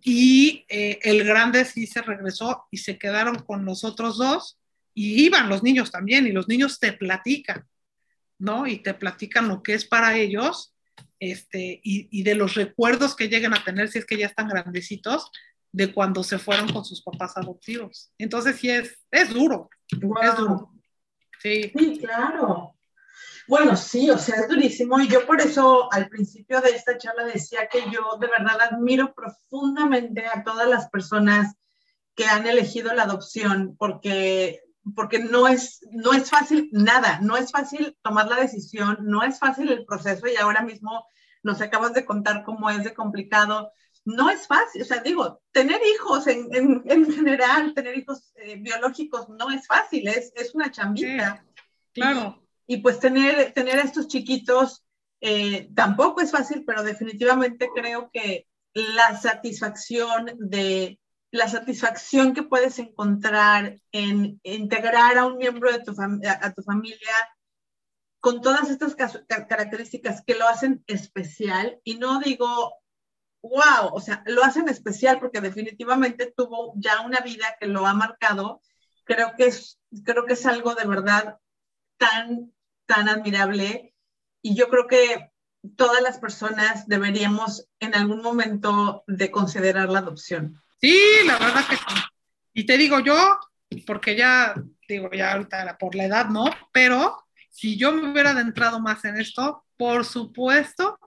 [0.03, 4.59] Y eh, el grande sí se regresó y se quedaron con los otros dos
[4.95, 7.65] y iban los niños también y los niños te platican,
[8.43, 8.67] ¿no?
[8.67, 10.75] Y te platican lo que es para ellos
[11.21, 14.49] este, y, y de los recuerdos que lleguen a tener si es que ya están
[14.49, 15.31] grandecitos
[15.71, 18.13] de cuando se fueron con sus papás adoptivos.
[18.19, 20.73] Entonces sí es, es duro, es duro.
[21.41, 21.73] Sí.
[21.77, 22.77] sí, claro.
[23.47, 27.25] Bueno, sí, o sea, es durísimo y yo por eso al principio de esta charla
[27.25, 31.55] decía que yo de verdad admiro profundamente a todas las personas
[32.15, 34.63] que han elegido la adopción porque
[34.95, 39.39] porque no es no es fácil nada, no es fácil tomar la decisión, no es
[39.39, 41.07] fácil el proceso y ahora mismo
[41.43, 43.73] nos acabas de contar cómo es de complicado.
[44.05, 49.29] No es fácil, o sea, digo, tener hijos en, en, general, tener hijos eh, biológicos
[49.29, 51.45] no es fácil, es, es una chambita.
[51.93, 54.85] claro y pues tener, tener a estos chiquitos
[55.21, 60.99] eh, tampoco es fácil, pero definitivamente creo que la satisfacción de
[61.33, 67.17] la satisfacción que puedes encontrar en integrar a un miembro de tu, a tu familia
[68.21, 68.95] con todas estas
[69.27, 72.73] características que lo hacen especial, y no digo,
[73.43, 77.95] wow, o sea, lo hacen especial porque definitivamente tuvo ya una vida que lo ha
[77.95, 78.61] marcado,
[79.05, 81.39] creo que es, creo que es algo de verdad
[81.97, 82.53] tan,
[82.87, 83.93] tan admirable.
[84.41, 85.33] Y yo creo que
[85.77, 90.62] todas las personas deberíamos en algún momento de considerar la adopción.
[90.83, 91.83] Sí, la verdad que sí.
[92.55, 93.39] Y te digo yo,
[93.87, 94.55] porque ya,
[94.89, 99.21] digo, ya ahorita por la edad no, pero si yo me hubiera adentrado más en
[99.21, 100.99] esto, por supuesto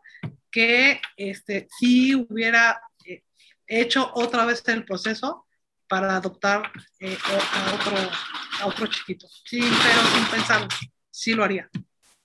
[0.50, 3.24] que este, sí hubiera eh,
[3.68, 5.46] hecho otra vez el proceso
[5.88, 7.98] para adoptar eh, a, otro,
[8.62, 9.28] a otro chiquito.
[9.44, 10.68] Sí, pero sin pensarlo
[11.12, 11.70] sí lo haría.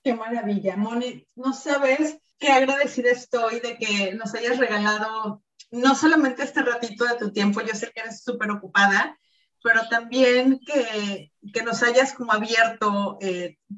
[0.03, 1.25] Qué maravilla, Moni.
[1.35, 7.15] No sabes qué agradecida estoy de que nos hayas regalado no solamente este ratito de
[7.15, 9.17] tu tiempo, yo sé que eres súper ocupada,
[9.63, 13.17] pero también que, que, nos hayas como abierto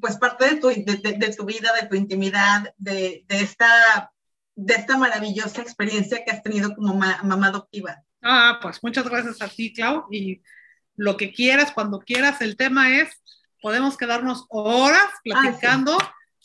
[0.00, 4.10] pues parte de tu, de, tu vida, de tu intimidad, de, de, esta,
[4.54, 8.02] de esta maravillosa experiencia que has tenido como mamá adoptiva.
[8.22, 10.42] Ah, pues muchas gracias a ti, Clau, y
[10.96, 13.10] lo que quieras, cuando quieras, el tema es
[13.60, 15.98] podemos quedarnos horas platicando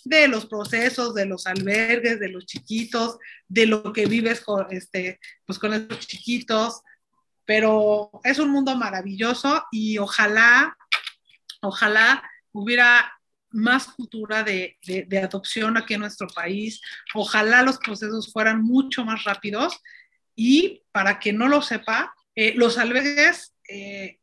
[0.04, 5.20] de los procesos, de los albergues, de los chiquitos, de lo que vives con, este,
[5.46, 6.82] pues con esos chiquitos,
[7.46, 10.78] pero es un mundo maravilloso y ojalá,
[11.62, 13.12] ojalá hubiera
[13.52, 14.78] más cultura de,
[15.24, 16.82] adopción aquí en nuestro país,
[17.14, 19.80] ojalá los procesos fueran mucho más rápidos.
[20.36, 24.20] Y para que no lo sepa, eh, los albergues, eh,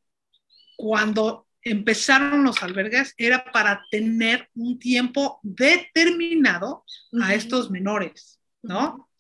[0.77, 6.85] cuando empezaron los albergues era para tener un tiempo determinado
[7.21, 9.11] a estos menores, ¿no?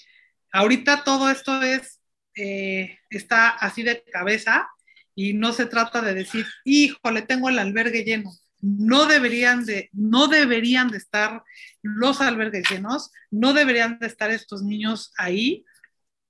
[0.52, 2.00] Ahorita todo esto es,
[2.36, 4.68] eh, está así de cabeza
[5.12, 8.30] y no se trata de decir, híjole, tengo el albergue lleno.
[8.60, 11.42] No deberían de, no deberían de estar
[11.82, 15.64] los albergues llenos, no deberían de estar estos niños ahí,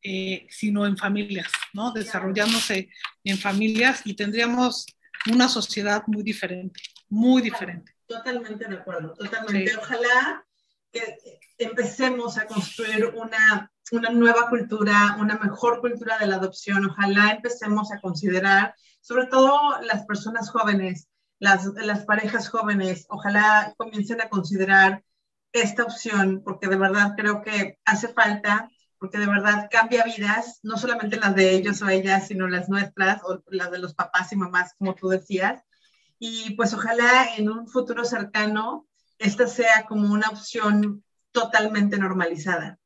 [0.02, 1.92] eh, sino en familias, ¿no?
[1.92, 2.88] Desarrollándose
[3.22, 4.86] en familias y tendríamos
[5.32, 7.92] una sociedad muy diferente, muy diferente.
[8.06, 9.76] Totalmente de acuerdo, totalmente.
[9.76, 10.44] Ojalá
[10.92, 11.18] que
[11.58, 16.84] empecemos a construir una, una nueva cultura, una mejor cultura de la adopción.
[16.86, 21.08] Ojalá empecemos a considerar, sobre todo las personas jóvenes,
[21.38, 25.02] las, las parejas jóvenes, ojalá comiencen a considerar
[25.52, 28.68] esta opción, porque de verdad creo que hace falta
[28.98, 33.22] porque de verdad cambia vidas, no solamente las de ellos o ellas, sino las nuestras
[33.24, 35.62] o las de los papás y mamás, como tú decías.
[36.18, 38.86] Y pues ojalá en un futuro cercano
[39.18, 42.78] esta sea como una opción totalmente normalizada.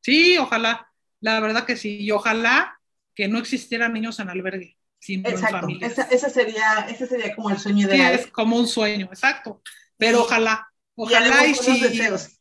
[0.00, 0.88] Sí, ojalá,
[1.20, 2.80] la verdad que sí, y ojalá
[3.14, 5.68] que no existieran niños en albergue, sino exacto.
[5.68, 5.82] en.
[5.82, 9.62] Esa, ese, sería, ese sería como el sueño Sí, de es como un sueño, exacto.
[9.96, 10.24] Pero Sí.
[10.26, 12.40] ojalá, y ojalá y, buenos si, deseos.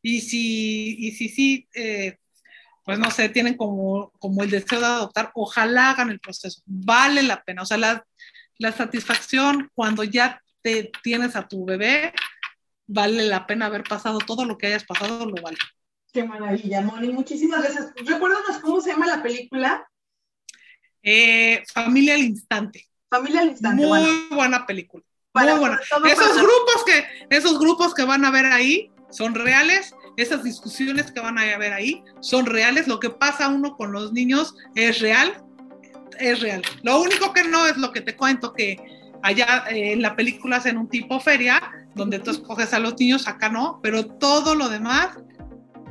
[0.00, 2.18] y si, y si sí, eh,
[2.84, 7.22] pues no sé, tienen como, como el deseo de adoptar, ojalá hagan el proceso, vale
[7.22, 7.62] la pena.
[7.62, 8.04] O sea, la,
[8.58, 12.12] la satisfacción cuando ya te tienes a tu bebé,
[12.86, 15.56] vale la pena haber pasado todo lo que hayas pasado, lo vale.
[16.12, 17.08] Qué maravilla, Moni.
[17.08, 17.92] Muchísimas gracias.
[18.04, 19.88] Recuérdanos cómo se llama la película.
[21.02, 22.88] Eh, familia al instante.
[23.10, 23.76] Familia al instante.
[23.86, 25.04] Muy bueno, buena película.
[25.32, 25.80] para- muy buena.
[26.06, 31.10] Esos para- grupos que, esos grupos que van a ver ahí son reales, esas discusiones
[31.10, 35.00] que van a ver ahí son reales, lo que pasa uno con los niños es
[35.00, 35.32] real,
[36.18, 36.62] es real.
[36.82, 38.76] Lo único que no es lo que te cuento que
[39.22, 41.60] allá eh, en la película hacen un tipo feria
[41.94, 45.16] donde tú escoges a los niños, acá no, pero todo lo demás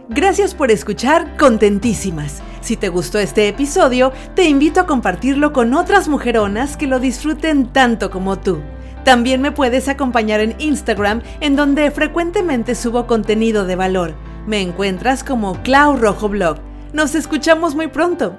[0.09, 2.43] Gracias por escuchar Contentísimas.
[2.61, 7.73] Si te gustó este episodio, te invito a compartirlo con otras mujeronas que lo disfruten
[7.73, 8.61] tanto como tú.
[9.05, 14.15] También me puedes acompañar en Instagram, en donde frecuentemente subo contenido de valor.
[14.47, 16.70] Me encuentras como Clau Rojo Blog.
[16.93, 18.37] Nos escuchamos muy pronto.